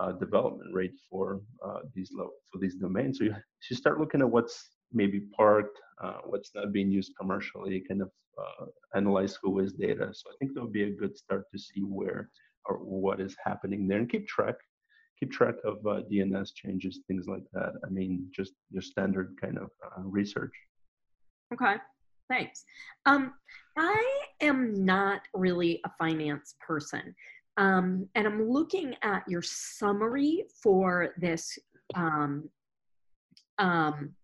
[0.00, 3.18] uh, development rate for uh, these for these domains.
[3.18, 3.34] So you,
[3.70, 8.10] you start looking at what's maybe parked, uh, what's not being used commercially, kind of
[8.38, 10.10] uh, analyze Whois data.
[10.12, 12.30] So I think that would be a good start to see where
[12.66, 14.56] or what is happening there and keep track
[15.18, 17.72] keep track of uh, DNS changes, things like that.
[17.84, 20.52] I mean, just your standard kind of uh, research.
[21.52, 21.76] Okay,
[22.28, 22.64] thanks.
[23.06, 23.34] Um,
[23.76, 27.14] I am not really a finance person.
[27.58, 31.58] Um, and I'm looking at your summary for this,
[31.94, 32.48] um,
[33.58, 34.14] um,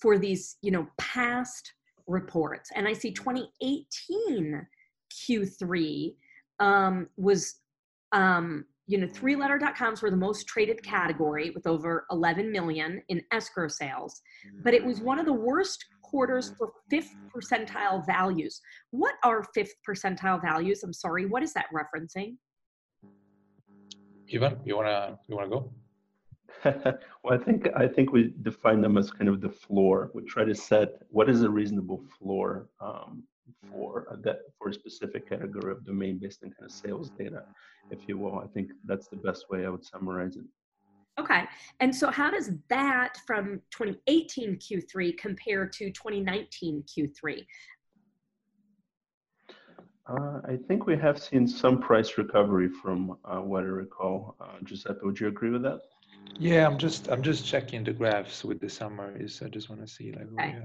[0.00, 1.74] for these, you know, past
[2.06, 2.70] reports.
[2.74, 4.66] And I see 2018
[5.12, 6.14] Q3
[6.60, 7.60] um, was,
[8.12, 13.22] um, you know, three letter.coms were the most traded category with over 11 million in
[13.32, 14.22] escrow sales,
[14.64, 18.62] but it was one of the worst quarters for fifth percentile values.
[18.92, 20.82] What are fifth percentile values?
[20.82, 22.36] I'm sorry, what is that referencing?
[24.34, 25.72] Ivan, you wanna you wanna go?
[26.64, 30.10] well, I think I think we define them as kind of the floor.
[30.14, 33.22] We try to set what is a reasonable floor um,
[33.70, 37.44] for a de- for a specific category of domain based on kind of sales data,
[37.90, 38.38] if you will.
[38.40, 40.44] I think that's the best way I would summarize it.
[41.18, 41.44] Okay,
[41.80, 47.44] and so how does that from 2018 Q3 compare to 2019 Q3?
[50.08, 54.36] Uh, I think we have seen some price recovery from uh, what I recall.
[54.40, 55.80] Uh, Giuseppe, would you agree with that?
[56.38, 59.42] Yeah, I'm just I'm just checking the graphs with the summaries.
[59.44, 60.28] I just want to see like.
[60.32, 60.58] Okay.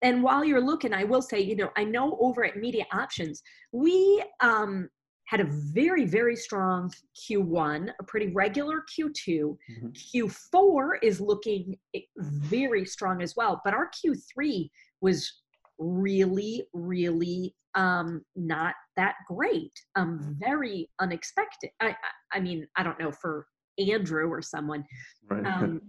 [0.00, 3.42] And while you're looking, I will say, you know, I know over at Media Options,
[3.72, 4.88] we um,
[5.24, 9.56] had a very, very strong Q1, a pretty regular Q2.
[9.82, 9.88] Mm-hmm.
[9.88, 11.76] Q4 is looking
[12.16, 14.70] very strong as well, but our Q3
[15.00, 15.42] was
[15.78, 19.72] really, really um, not that great.
[19.94, 20.32] Um, mm-hmm.
[20.38, 21.70] very unexpected.
[21.80, 21.94] I, I,
[22.34, 23.46] I mean, I don't know for
[23.78, 24.84] Andrew or someone,
[25.30, 25.46] right.
[25.46, 25.80] um,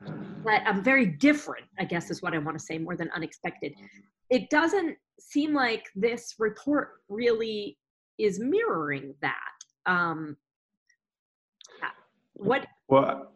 [0.44, 1.64] but I'm very different.
[1.78, 3.72] I guess is what I want to say more than unexpected.
[4.28, 7.78] It doesn't seem like this report really
[8.18, 9.36] is mirroring that.
[9.86, 10.36] Um,
[12.34, 12.66] what?
[12.88, 13.32] Well,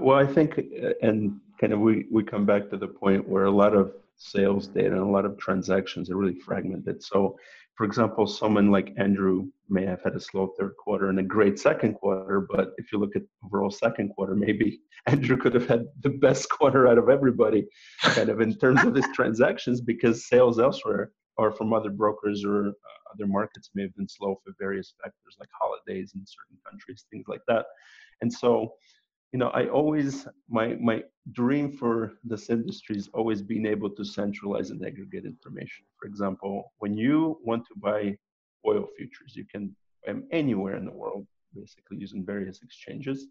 [0.00, 3.44] well, I think, uh, and kind of we we come back to the point where
[3.44, 7.02] a lot of sales data and a lot of transactions are really fragmented.
[7.02, 7.36] So,
[7.76, 11.58] for example, someone like Andrew may have had a slow third quarter and a great
[11.60, 15.86] second quarter, but if you look at overall second quarter, maybe Andrew could have had
[16.02, 17.66] the best quarter out of everybody,
[18.02, 22.66] kind of in terms of his transactions, because sales elsewhere or from other brokers or
[22.66, 22.72] uh,
[23.14, 27.26] other markets may have been slow for various factors like holidays in certain countries, things
[27.28, 27.66] like that.
[28.20, 28.72] And so,
[29.32, 34.04] you know, I always my my dream for this industry is always being able to
[34.04, 35.84] centralize and aggregate information.
[36.00, 38.16] For example, when you want to buy
[38.66, 39.74] oil futures, you can
[40.06, 43.26] them anywhere in the world, basically using various exchanges.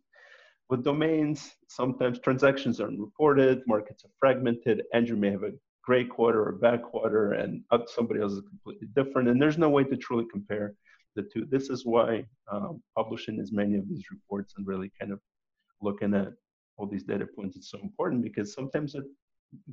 [0.69, 4.83] With domains, sometimes transactions aren't reported, markets are fragmented.
[4.93, 9.29] Andrew may have a great quarter or bad quarter, and somebody else is completely different.
[9.29, 10.73] And there's no way to truly compare
[11.15, 11.45] the two.
[11.49, 15.19] This is why um, publishing as many of these reports and really kind of
[15.82, 16.30] looking at
[16.78, 19.04] all these data points is so important because sometimes it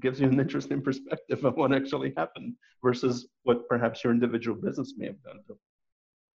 [0.01, 4.95] gives you an interesting perspective of what actually happened versus what perhaps your individual business
[4.97, 5.41] may have done.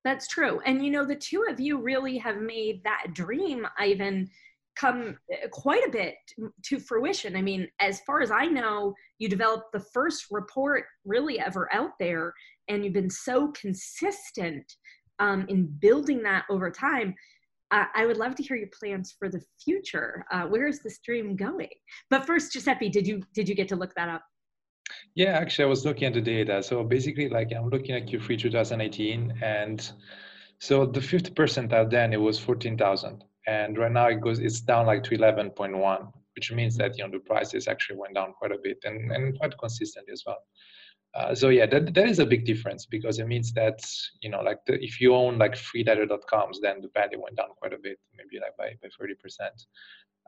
[0.05, 0.61] That's true.
[0.65, 4.29] And you know, the two of you really have made that dream, Ivan,
[4.75, 6.15] come uh, quite a bit
[6.63, 7.35] to fruition.
[7.35, 11.91] I mean, as far as I know, you developed the first report really ever out
[11.99, 12.33] there,
[12.69, 14.63] and you've been so consistent
[15.19, 17.13] um, in building that over time.
[17.71, 20.25] Uh, I would love to hear your plans for the future.
[20.31, 21.69] Uh, where is this dream going?
[22.09, 24.23] But first, Giuseppe, did you did you get to look that up?
[25.13, 26.63] Yeah, actually, I was looking at the data.
[26.63, 29.91] So basically, like I'm looking at Q3 2018, and
[30.59, 34.85] so the fifth percentile then it was 14,000 and right now it goes it's down
[34.85, 38.57] like to 11.1 which means that you know the prices actually went down quite a
[38.61, 40.37] bit and, and quite consistently as well
[41.15, 43.79] uh, so yeah that, that is a big difference because it means that
[44.21, 47.73] you know like the, if you own like freedata.coms then the value went down quite
[47.73, 49.65] a bit maybe like by, by 30 percent.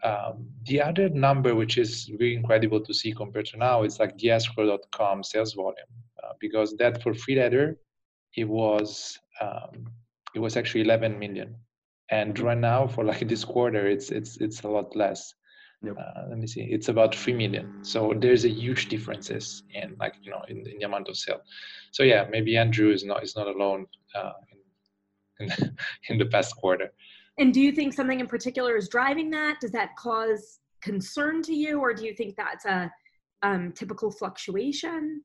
[0.03, 4.17] Um, the other number which is really incredible to see compared to now is like
[4.17, 7.75] the escrow.com sales volume uh, because that for freedata
[8.35, 9.85] it was um,
[10.33, 11.55] it was actually 11 million.
[12.09, 15.35] And right now for like this quarter it's it's it's a lot less
[15.81, 15.95] yep.
[15.97, 16.61] uh, let me see.
[16.61, 17.83] It's about 3 million.
[17.83, 21.41] So there's a huge differences in like you know in, in the amount of sale.
[21.91, 24.33] So yeah maybe andrew is not is not alone uh,
[25.39, 25.77] in, in,
[26.09, 26.91] in the past quarter.
[27.37, 29.59] And do you think something in particular is driving that?
[29.61, 32.91] Does that cause concern to you or do you think that's a
[33.43, 35.23] um, typical fluctuation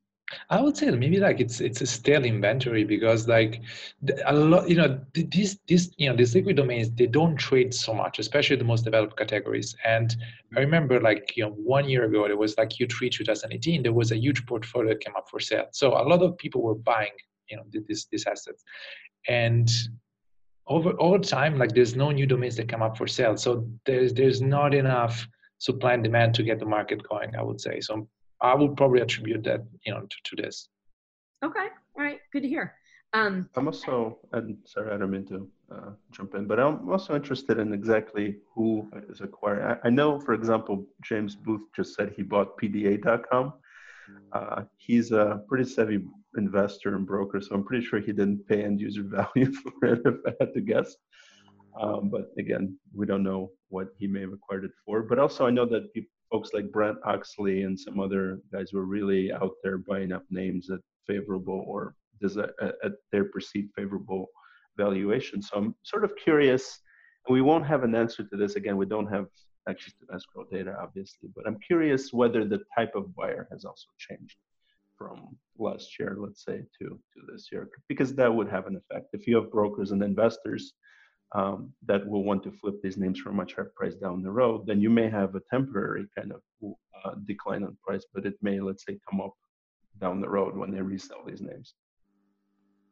[0.51, 3.63] I would say maybe like it's it's a stale inventory because like
[4.25, 7.95] a lot you know these these you know these liquid domains they don't trade so
[7.95, 9.77] much especially the most developed categories.
[9.85, 10.17] And
[10.57, 14.11] I remember like you know one year ago it was like Q3 2018 there was
[14.11, 15.69] a huge portfolio that came up for sale.
[15.71, 17.13] So a lot of people were buying
[17.49, 18.65] you know these these assets.
[19.29, 19.71] And
[20.67, 23.37] over over time like there's no new domains that come up for sale.
[23.37, 25.25] So there's there's not enough
[25.59, 27.81] supply and demand to get the market going I would say.
[27.81, 28.09] So
[28.41, 30.69] I would probably attribute that, you know, to, to this.
[31.45, 31.67] Okay.
[31.97, 32.21] All right.
[32.33, 32.75] Good to hear.
[33.13, 37.15] Um, I'm also, and sorry, I don't mean to uh, jump in, but I'm also
[37.15, 39.65] interested in exactly who is acquiring.
[39.65, 43.55] I, I, know, for example, James Booth just said he bought PDA.com.
[44.33, 46.05] Uh, he's a pretty savvy
[46.37, 50.01] investor and broker, so I'm pretty sure he didn't pay end user value for it,
[50.05, 50.95] if I had to guess.
[51.81, 55.03] Um, but again, we don't know what he may have acquired it for.
[55.03, 58.85] But also, I know that people, folks like Brent Oxley and some other guys were
[58.85, 61.95] really out there buying up names at favorable or
[62.83, 64.27] at their perceived favorable
[64.77, 65.43] valuation.
[65.43, 66.81] So I'm sort of curious,
[67.27, 68.57] and we won't have an answer to this.
[68.57, 69.27] Again, we don't have
[69.69, 73.89] access to escrow data, obviously, but I'm curious whether the type of buyer has also
[73.99, 74.37] changed
[74.97, 79.09] from last year, let's say, to, to this year, because that would have an effect.
[79.13, 80.73] If you have brokers and investors
[81.35, 84.31] um, that will want to flip these names for a much higher price down the
[84.31, 86.41] road, then you may have a temporary kind of
[87.05, 89.35] uh, decline on price, but it may, let's say, come up
[90.01, 91.75] down the road when they resell these names.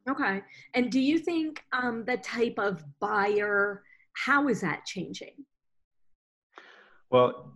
[0.08, 0.42] Okay.
[0.74, 5.34] And do you think um, the type of buyer, how is that changing?
[7.10, 7.54] Well,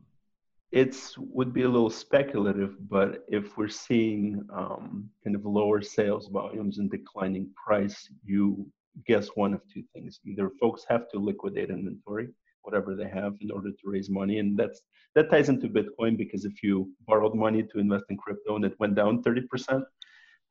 [0.70, 6.28] it's would be a little speculative, but if we're seeing um, kind of lower sales
[6.28, 8.70] volumes and declining price, you
[9.06, 10.20] guess one of two things.
[10.26, 12.28] Either folks have to liquidate inventory,
[12.62, 14.80] whatever they have, in order to raise money, and that's
[15.14, 18.74] that ties into Bitcoin because if you borrowed money to invest in crypto and it
[18.78, 19.82] went down 30%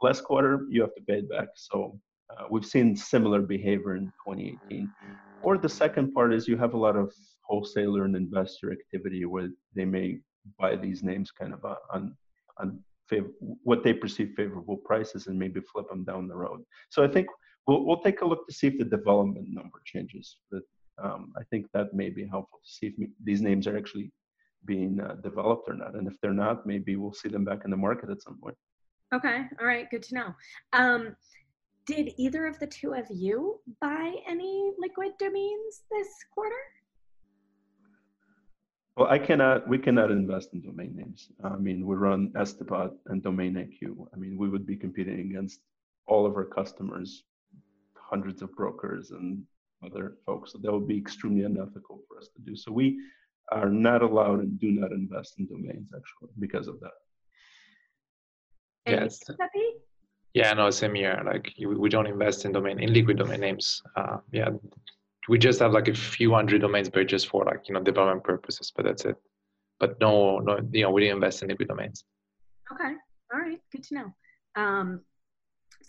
[0.02, 1.50] last quarter, you have to pay it back.
[1.56, 2.00] So
[2.30, 4.92] uh, we've seen similar behavior in 2018.
[5.42, 9.50] Or the second part is you have a lot of wholesaler and investor activity where
[9.76, 10.20] they may
[10.60, 11.64] buy these names kind of
[11.94, 12.16] on
[12.58, 12.80] on
[13.12, 16.62] fav- what they perceive favorable prices and maybe flip them down the road.
[16.90, 17.28] So I think
[17.68, 20.38] we'll, we'll take a look to see if the development number changes.
[20.52, 20.64] But
[21.04, 24.12] um, I think that may be helpful to see if these names are actually
[24.66, 25.96] being uh, developed or not.
[25.96, 28.58] And if they're not, maybe we'll see them back in the market at some point.
[29.14, 29.44] Okay.
[29.60, 29.90] All right.
[29.90, 30.34] Good to know.
[30.74, 31.16] Um,
[31.86, 36.56] did either of the two of you buy any liquid domains this quarter?
[38.98, 39.68] Well, I cannot.
[39.70, 41.30] We cannot invest in domain names.
[41.44, 44.08] I mean, we run Estibot and Domain IQ.
[44.14, 45.62] I mean, we would be competing against
[46.08, 47.24] all of our customers,
[48.10, 49.44] hundreds of brokers and
[49.86, 50.54] other folks.
[50.54, 52.56] So that would be extremely unethical for us to do.
[52.56, 53.00] So we
[53.52, 56.92] are not allowed and do not invest in domains actually because of that.
[58.86, 59.20] Yes.
[60.34, 61.22] Yeah, no, same here.
[61.26, 63.82] Like we don't invest in domain in liquid domain names.
[63.96, 64.50] Uh, yeah,
[65.28, 68.24] we just have like a few hundred domains but just for like you know development
[68.24, 69.16] purposes, but that's it.
[69.80, 72.04] But no, no, you know, we didn't invest in liquid domains.
[72.72, 72.94] Okay,
[73.34, 74.16] all right, good to know.
[74.56, 75.02] Um,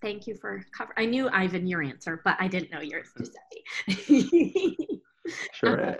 [0.00, 0.92] thank you for cover.
[0.96, 4.92] I knew Ivan your answer, but I didn't know yours, Giuseppe.
[5.52, 5.96] sure,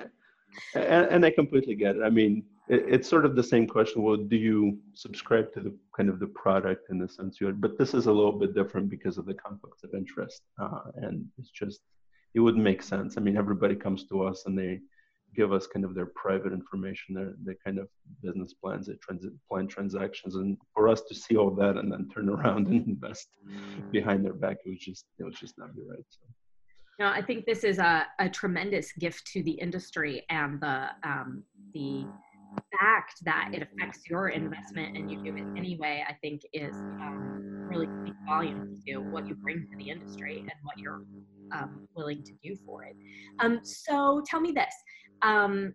[0.75, 2.03] and, and, I completely get it.
[2.03, 4.03] I mean, it, it's sort of the same question.
[4.03, 7.53] Well, do you subscribe to the kind of the product in the sense you?
[7.53, 11.27] But this is a little bit different because of the conflicts of interest, uh, and
[11.39, 11.81] it's just
[12.35, 13.17] it wouldn't make sense.
[13.17, 14.81] I mean, everybody comes to us and they
[15.35, 17.89] give us kind of their private information, their, their kind of
[18.23, 22.09] business plans, their transit plan transactions, and for us to see all that and then
[22.15, 23.29] turn around and invest
[23.91, 26.05] behind their back, it was just it was just not be right.
[26.09, 26.27] So.
[26.99, 31.45] No, I think this is a, a tremendous gift to the industry and the um,
[31.73, 32.05] the
[32.81, 37.69] fact that it affects your investment and you do it anyway, I think is um,
[37.69, 41.03] really speaks volumes to what you bring to the industry and what you're
[41.53, 42.97] um, willing to do for it.
[43.39, 44.75] Um, so tell me this.
[45.23, 45.75] Um,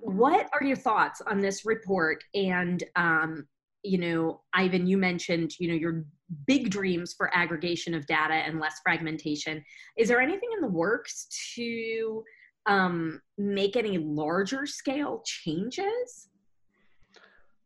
[0.00, 2.22] what are your thoughts on this report?
[2.34, 3.46] And, um,
[3.82, 6.04] you know, Ivan, you mentioned, you know, your
[6.46, 9.62] big dreams for aggregation of data and less fragmentation.
[9.96, 11.26] Is there anything in the works
[11.56, 12.24] to
[12.66, 16.28] um, make any larger scale changes?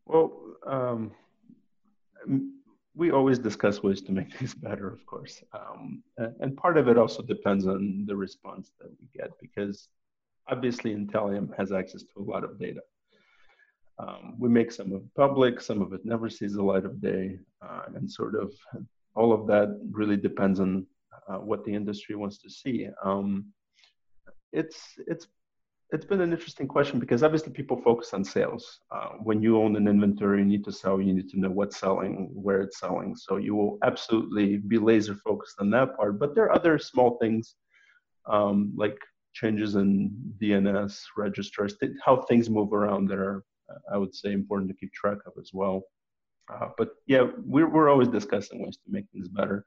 [0.05, 0.33] Well,
[0.65, 1.11] um,
[2.95, 5.43] we always discuss ways to make things better, of course.
[5.53, 6.03] Um,
[6.39, 9.89] and part of it also depends on the response that we get because
[10.49, 12.81] obviously Intellium has access to a lot of data.
[13.99, 17.01] Um, we make some of it public, some of it never sees the light of
[17.01, 18.51] day, uh, and sort of
[19.15, 20.85] all of that really depends on
[21.27, 22.87] uh, what the industry wants to see.
[23.03, 23.53] Um,
[24.51, 25.27] it's it's
[25.91, 28.79] it's been an interesting question because obviously people focus on sales.
[28.91, 30.99] Uh, when you own an inventory, you need to sell.
[30.99, 33.15] You need to know what's selling, where it's selling.
[33.15, 36.17] So you will absolutely be laser focused on that part.
[36.17, 37.55] But there are other small things
[38.25, 38.97] um, like
[39.33, 40.11] changes in
[40.41, 43.43] DNS registers, th- how things move around that are,
[43.91, 45.83] I would say, important to keep track of as well.
[46.53, 49.65] Uh, but yeah, we're we're always discussing ways to make things better.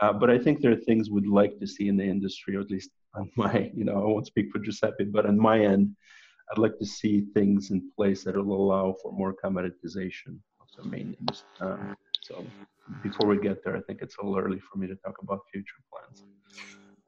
[0.00, 2.60] Uh, but I think there are things we'd like to see in the industry, or
[2.60, 5.96] at least on my, you know, I won't speak for Giuseppe, but on my end,
[6.50, 10.82] I'd like to see things in place that will allow for more commoditization of the
[10.82, 11.44] domain names.
[11.60, 12.46] Um, so
[13.02, 15.40] before we get there, I think it's a little early for me to talk about
[15.52, 16.24] future plans.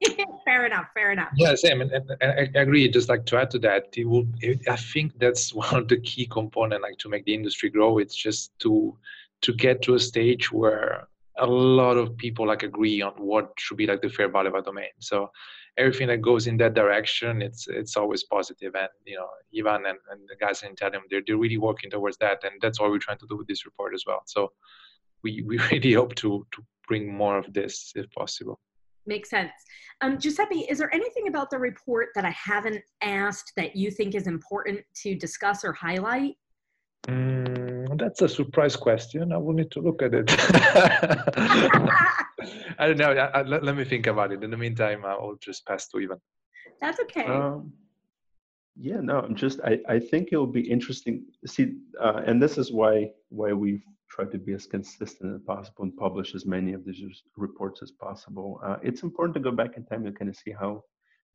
[0.44, 0.86] fair enough.
[0.94, 1.30] Fair enough.
[1.36, 1.92] Yeah, same, and,
[2.22, 2.88] I agree.
[2.88, 4.26] Just like to add to that, it will.
[4.68, 7.98] I think that's one of the key component, like to make the industry grow.
[7.98, 8.96] It's just to
[9.40, 11.06] to get to a stage where
[11.38, 14.54] a lot of people like agree on what should be like the fair value of
[14.56, 14.90] a domain.
[14.98, 15.30] So
[15.76, 18.74] everything that goes in that direction, it's it's always positive.
[18.74, 22.18] And you know, Ivan and, and the guys in Intellium, they're they're really working towards
[22.18, 24.22] that, and that's what we're trying to do with this report as well.
[24.26, 24.52] So
[25.22, 28.60] we we really hope to to bring more of this if possible.
[29.08, 29.52] Makes sense.
[30.02, 34.14] Um, Giuseppe, is there anything about the report that I haven't asked that you think
[34.14, 36.34] is important to discuss or highlight?
[37.06, 39.32] Mm, that's a surprise question.
[39.32, 40.26] I will need to look at it.
[42.78, 43.12] I don't know.
[43.12, 44.44] I, I, let, let, me think about it.
[44.44, 46.20] In the meantime, I'll just pass to Ivan.
[46.82, 47.24] That's okay.
[47.24, 47.72] Um,
[48.76, 49.58] yeah, no, I'm just.
[49.64, 51.24] I, I think it'll be interesting.
[51.46, 55.84] See, uh, and this is why why we've tried to be as consistent as possible
[55.84, 57.02] and publish as many of these
[57.36, 58.60] reports as possible.
[58.64, 60.82] Uh, it's important to go back in time and kind of see how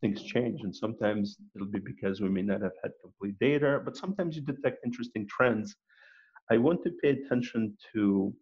[0.02, 0.62] things change.
[0.64, 4.42] And sometimes it'll be because we may not have had complete data, but sometimes you
[4.42, 5.76] detect interesting trends.
[6.52, 8.34] I want to pay attention to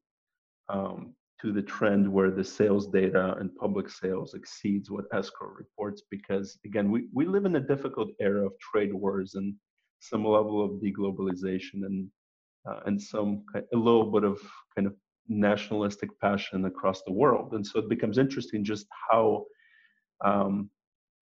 [0.70, 6.04] um, to the trend where the sales data and public sales exceeds what escrow reports
[6.12, 9.56] because again we, we live in a difficult era of trade wars and
[10.00, 12.08] some level of deglobalization and
[12.70, 14.40] uh, and some a little bit of
[14.76, 14.96] kind of
[15.28, 19.46] nationalistic passion across the world and so it becomes interesting just how
[20.24, 20.70] um,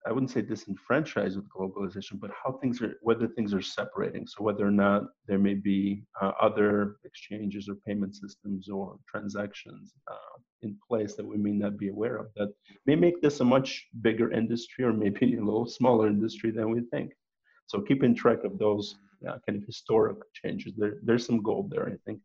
[0.07, 4.25] I wouldn't say disenfranchised with globalization, but how things are, whether things are separating.
[4.27, 9.93] So whether or not there may be uh, other exchanges or payment systems or transactions
[10.09, 12.53] uh, in place that we may not be aware of that
[12.85, 16.81] may make this a much bigger industry or maybe a little smaller industry than we
[16.91, 17.11] think.
[17.70, 21.88] So keeping track of those yeah, kind of historic changes, there, there's some gold there,
[21.88, 22.20] I think.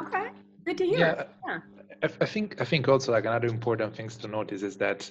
[0.00, 0.26] Okay,
[0.64, 0.98] good to hear.
[0.98, 1.58] Yeah, yeah.
[2.02, 5.08] I, I think I think also like another important things to notice is that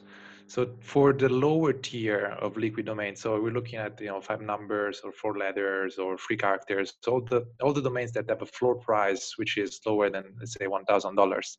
[0.47, 4.41] so for the lower tier of liquid domains, so we're looking at you know five
[4.41, 6.95] numbers or four letters or three characters.
[7.01, 10.25] So all the all the domains that have a floor price which is lower than
[10.37, 11.57] let's say one thousand dollars.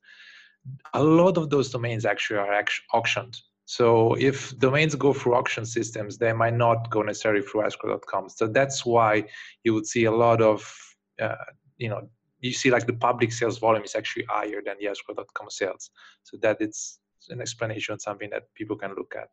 [0.92, 3.38] A lot of those domains actually are auctioned.
[3.76, 8.28] So if domains go through auction systems, they might not go necessarily through escrow.com.
[8.28, 9.26] So that's why
[9.62, 10.58] you would see a lot of
[11.22, 11.44] uh,
[11.78, 12.00] you know
[12.40, 15.92] you see like the public sales volume is actually higher than the escrow.com sales.
[16.24, 16.98] So that it's
[17.28, 19.30] an explanation, something that people can look at.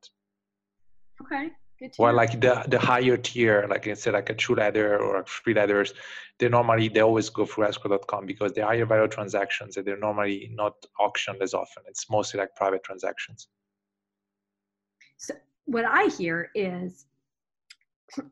[1.20, 1.50] Okay.
[1.80, 5.96] Good like the the higher tier, like said, like a true ladder or free ladders,
[6.38, 10.52] they normally they always go through escrow.com because they're higher value transactions and they're normally
[10.54, 11.82] not auctioned as often.
[11.88, 13.48] It's mostly like private transactions.
[15.18, 15.34] So
[15.66, 17.06] what I hear is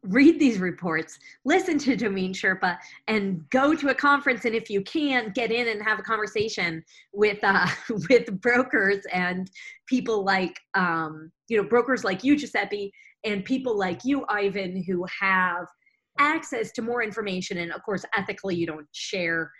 [0.03, 2.77] read these reports, listen to Domain Sherpa,
[3.07, 4.45] and go to a conference.
[4.45, 6.83] And if you can, get in and have a conversation
[7.13, 7.67] with uh,
[8.09, 9.49] with brokers and
[9.87, 12.91] people like um, you know brokers like you, Giuseppe,
[13.23, 15.65] and people like you, Ivan, who have
[16.19, 17.57] access to more information.
[17.57, 19.51] And of course, ethically, you don't share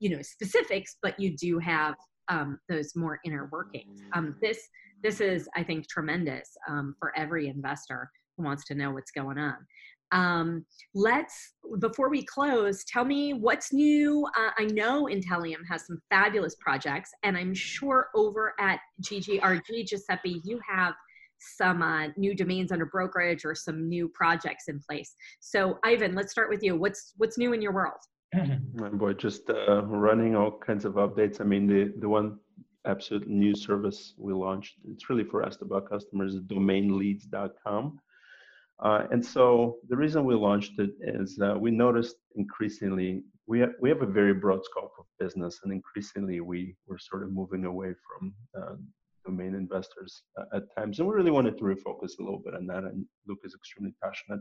[0.00, 1.94] you know specifics, but you do have
[2.28, 4.00] um, those more inner workings.
[4.12, 4.58] Um, this
[5.02, 9.38] this is, I think, tremendous um, for every investor who wants to know what's going
[9.38, 9.56] on.
[10.12, 10.64] Um,
[10.94, 14.26] let's, before we close, tell me what's new.
[14.36, 20.40] Uh, I know Intellium has some fabulous projects, and I'm sure over at GGRG, Giuseppe,
[20.44, 20.94] you have
[21.38, 25.14] some uh, new domains under brokerage or some new projects in place.
[25.40, 26.76] So, Ivan, let's start with you.
[26.76, 27.98] What's what's new in your world?
[28.74, 31.40] My boy, just uh, running all kinds of updates.
[31.40, 32.38] I mean, the the one
[32.86, 34.74] absolute new service we launched.
[34.90, 36.36] It's really for us about customers.
[36.40, 37.98] Domainleads.com.
[38.82, 43.72] Uh, and so the reason we launched it is uh, we noticed increasingly we have,
[43.80, 47.66] we have a very broad scope of business, and increasingly we were sort of moving
[47.66, 48.74] away from uh,
[49.24, 52.66] domain investors uh, at times, and we really wanted to refocus a little bit on
[52.66, 52.84] that.
[52.84, 54.40] And Luke is extremely passionate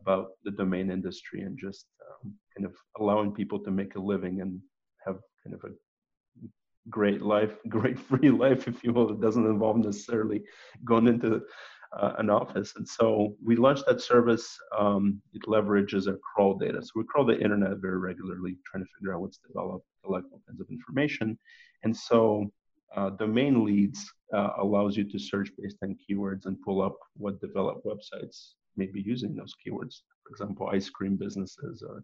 [0.00, 4.40] about the domain industry and just um, kind of allowing people to make a living
[4.40, 4.58] and
[5.06, 5.74] have kind of a
[6.90, 9.10] great life, great free life, if you will.
[9.10, 10.42] It doesn't involve necessarily
[10.84, 11.42] going into
[11.98, 12.72] uh, an office.
[12.76, 14.56] And so we launched that service.
[14.78, 16.80] Um, it leverages our crawl data.
[16.82, 20.40] So we crawl the internet very regularly, trying to figure out what's developed, collect all
[20.46, 21.38] kinds of information.
[21.84, 22.50] And so
[22.96, 27.40] uh, domain leads uh, allows you to search based on keywords and pull up what
[27.40, 30.00] developed websites may be using those keywords.
[30.24, 32.02] For example, ice cream businesses or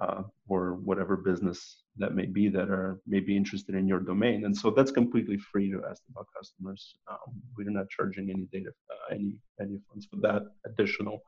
[0.00, 4.44] uh, or whatever business that may be that are maybe interested in your domain.
[4.44, 6.96] And so that's completely free to ask about customers.
[7.10, 11.22] Um, we're not charging any data, uh, any any funds for that additional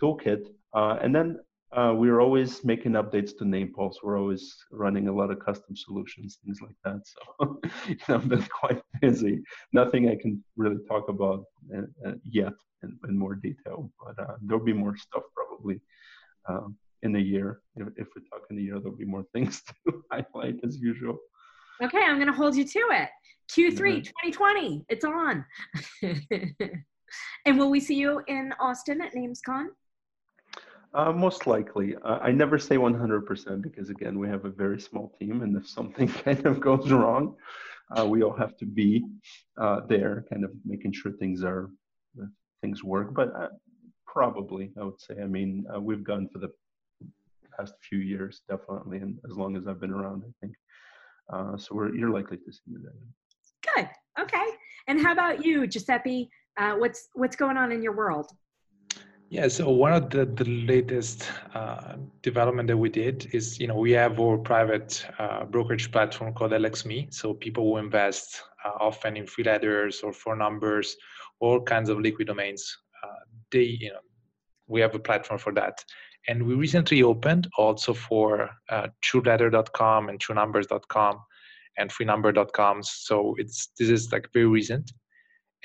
[0.00, 0.46] toolkit.
[0.74, 1.38] Uh, and then
[1.72, 3.96] uh, we're always making updates to NamePulse.
[4.02, 7.02] We're always running a lot of custom solutions, things like that.
[7.04, 9.42] So you know, I've been quite busy.
[9.72, 11.44] Nothing I can really talk about
[11.74, 12.52] uh, uh, yet
[12.82, 15.80] in, in, more detail, but uh, there'll be more stuff probably
[16.48, 17.60] um, in a year.
[17.76, 21.16] If, if we talk in a year, there'll be more things to highlight as usual.
[21.82, 23.08] Okay, I'm going to hold you to it.
[23.52, 24.30] Q3 mm-hmm.
[24.32, 25.44] 2020, it's on.
[27.46, 29.68] and will we see you in Austin at NamesCon?
[30.94, 31.94] Uh, most likely.
[32.04, 35.68] Uh, I never say 100% because, again, we have a very small team, and if
[35.68, 37.36] something kind of goes wrong,
[37.96, 39.04] uh, we all have to be
[39.60, 41.70] uh, there, kind of making sure things are
[42.62, 43.14] things work.
[43.14, 43.48] But uh,
[44.16, 45.16] probably, I would say.
[45.22, 46.50] I mean, uh, we've gone for the
[47.58, 50.54] past few years, definitely, and as long as I've been around, I think.
[51.32, 53.74] Uh, so we're, you're likely to see me there.
[53.74, 53.88] Good.
[54.20, 54.46] Okay.
[54.88, 56.30] And how about you, Giuseppe?
[56.56, 58.30] Uh, what's what's going on in your world?
[59.28, 63.74] Yeah, so one of the, the latest uh, development that we did is, you know,
[63.74, 67.12] we have our private uh, brokerage platform called LXMe.
[67.12, 70.96] So people who invest uh, often in free letters or phone numbers,
[71.40, 72.76] all kinds of liquid domains.
[73.02, 73.18] Uh,
[73.50, 73.98] they, you know,
[74.68, 75.84] we have a platform for that.
[76.28, 81.20] And we recently opened also for uh, trueladder.com and truenumbers.com
[81.78, 82.82] and freenumber.com.
[82.82, 84.90] So it's this is like very recent.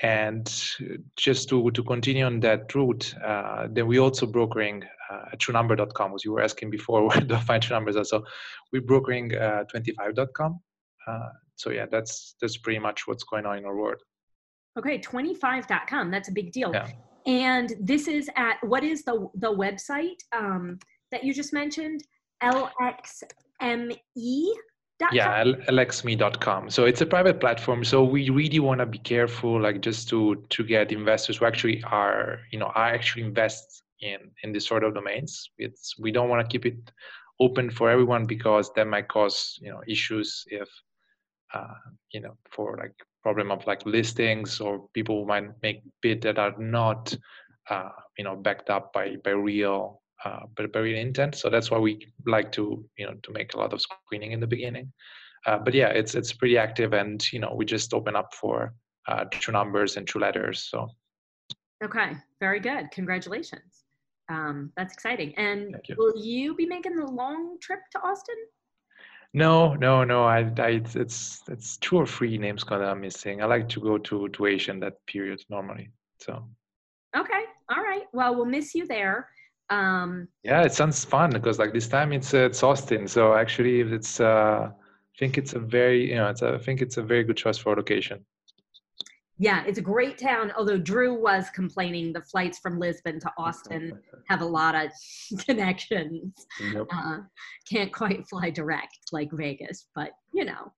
[0.00, 0.46] And
[1.16, 6.24] just to, to continue on that route, uh, then we also brokering uh, truenumber.com, as
[6.24, 7.96] you were asking before, where do I find true numbers?
[7.96, 8.24] Also,
[8.72, 10.60] we're brokering uh, 25.com.
[11.06, 14.00] Uh, so yeah, that's that's pretty much what's going on in our world.
[14.78, 16.10] Okay, 25.com.
[16.10, 16.72] That's a big deal.
[16.72, 16.88] Yeah.
[17.26, 20.78] And this is at what is the the website um,
[21.10, 22.04] that you just mentioned?
[22.42, 23.98] LXME.
[25.10, 26.70] Yeah, lxme.com.
[26.70, 27.82] So it's a private platform.
[27.82, 31.82] So we really want to be careful, like just to to get investors who actually
[31.84, 35.50] are, you know, are actually invest in in this sort of domains.
[35.58, 36.92] It's we don't want to keep it
[37.40, 40.68] open for everyone because that might cause you know issues if
[41.54, 41.74] uh,
[42.12, 46.54] you know for like problem of like listings or people might make bid that are
[46.58, 47.16] not
[47.70, 51.34] uh, you know backed up by by real uh, by real intent.
[51.34, 54.40] So that's why we like to you know to make a lot of screening in
[54.40, 54.92] the beginning.
[55.46, 58.74] Uh, but yeah, it's it's pretty active, and you know we just open up for
[59.08, 60.68] uh, true numbers and true letters.
[60.70, 60.88] So
[61.84, 62.90] okay, very good.
[62.92, 63.84] Congratulations.
[64.28, 65.34] Um, that's exciting.
[65.36, 65.96] And you.
[65.98, 68.36] will you be making the long trip to Austin?
[69.34, 70.24] No, no, no.
[70.24, 73.42] I, I it's it's two or three names that I'm missing.
[73.42, 75.90] I like to go to to Asia in that period normally.
[76.18, 76.44] So
[77.16, 78.02] okay, all right.
[78.12, 79.30] Well, we'll miss you there.
[79.70, 83.08] Um, yeah, it sounds fun because like this time it's uh, it's Austin.
[83.08, 86.82] So actually, it's uh, I think it's a very you know it's a, I think
[86.82, 88.24] it's a very good choice for location
[89.38, 90.52] yeah, it's a great town.
[90.56, 94.90] Although Drew was complaining, the flights from Lisbon to Austin have a lot of
[95.46, 96.32] connections.
[96.60, 96.86] Yep.
[96.92, 97.18] Uh,
[97.68, 100.72] can't quite fly direct like Vegas, but you know.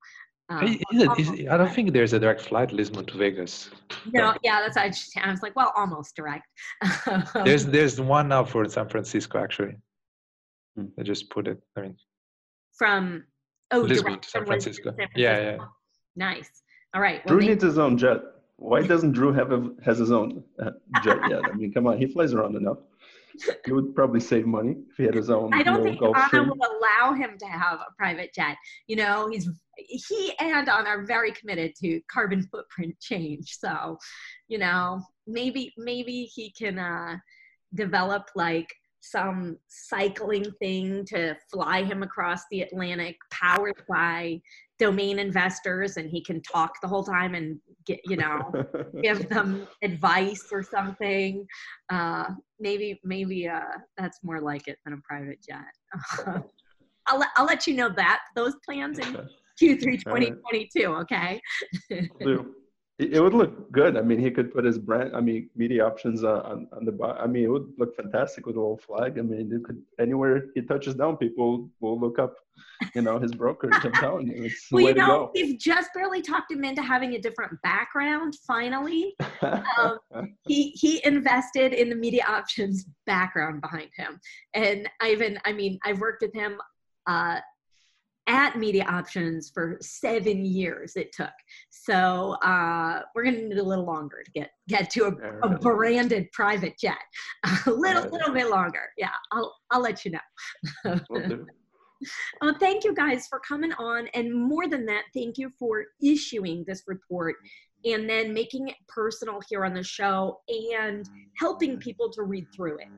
[0.50, 3.70] Um, is it, is it, I don't think there's a direct flight Lisbon to Vegas.
[4.12, 6.46] No, yeah, that's I, just, I was like, well, almost direct.
[7.44, 9.76] there's there's one now for San Francisco actually.
[10.76, 10.86] Hmm.
[10.96, 11.62] They just put it.
[11.76, 11.96] I mean,
[12.76, 13.24] from
[13.72, 14.90] oh, Lisbon to San Francisco.
[14.90, 15.20] San Francisco.
[15.20, 15.56] Yeah, yeah.
[16.14, 16.50] Nice.
[16.94, 17.24] All right.
[17.24, 18.20] Well, Drew needs his own jet.
[18.56, 20.70] Why doesn't Drew have a, has his own uh,
[21.02, 21.44] jet yet?
[21.44, 22.78] I mean, come on, he flies around enough.
[23.64, 25.52] He would probably save money if he had his own.
[25.52, 28.56] I don't think Anna would allow him to have a private jet.
[28.86, 33.56] You know, he's he and Anna are very committed to carbon footprint change.
[33.58, 33.98] So,
[34.46, 37.16] you know, maybe maybe he can uh,
[37.74, 38.68] develop like
[39.10, 44.40] some cycling thing to fly him across the Atlantic, powered by
[44.78, 48.50] domain investors and he can talk the whole time and get you know
[49.02, 51.46] give them advice or something.
[51.90, 52.26] Uh
[52.58, 53.60] maybe maybe uh
[53.96, 56.44] that's more like it than a private jet.
[57.06, 59.14] I'll, let, I'll let you know that those plans in
[59.62, 61.40] q3 2022 okay
[62.98, 63.96] it would look good.
[63.96, 65.16] I mean, he could put his brand.
[65.16, 66.96] I mean, media options on on the.
[67.18, 69.18] I mean, it would look fantastic with a little flag.
[69.18, 72.36] I mean, it could anywhere he touches down, people will look up,
[72.94, 73.74] you know, his brokerage.
[73.82, 77.18] I'm telling you, it's well, you know, we've just barely talked him into having a
[77.18, 78.36] different background.
[78.46, 79.98] Finally, um,
[80.46, 84.20] he he invested in the media options background behind him,
[84.54, 85.40] and Ivan.
[85.44, 86.60] I mean, I've worked with him.
[87.08, 87.40] Uh,
[88.26, 91.32] at Media Options for seven years it took.
[91.70, 95.58] So uh, we're going to need a little longer to get get to a, a
[95.58, 96.96] branded private jet.
[97.66, 98.82] A little little bit longer.
[98.96, 101.00] Yeah, I'll I'll let you know.
[102.42, 106.62] Uh, thank you guys for coming on, and more than that, thank you for issuing
[106.66, 107.36] this report
[107.84, 110.38] and then making it personal here on the show
[110.76, 111.08] and
[111.38, 112.88] helping people to read through it.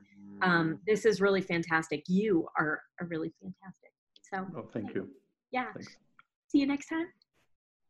[0.41, 2.03] Um, this is really fantastic.
[2.07, 3.91] You are, are really fantastic.
[4.29, 5.09] So, oh, thank you.
[5.51, 5.71] Yeah.
[5.73, 5.97] Thanks.
[6.47, 7.07] See you next time.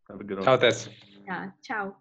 [0.10, 0.46] Have a good one.
[0.46, 0.90] Ciao, Tess.
[1.26, 1.50] Yeah.
[1.64, 1.96] Ciao.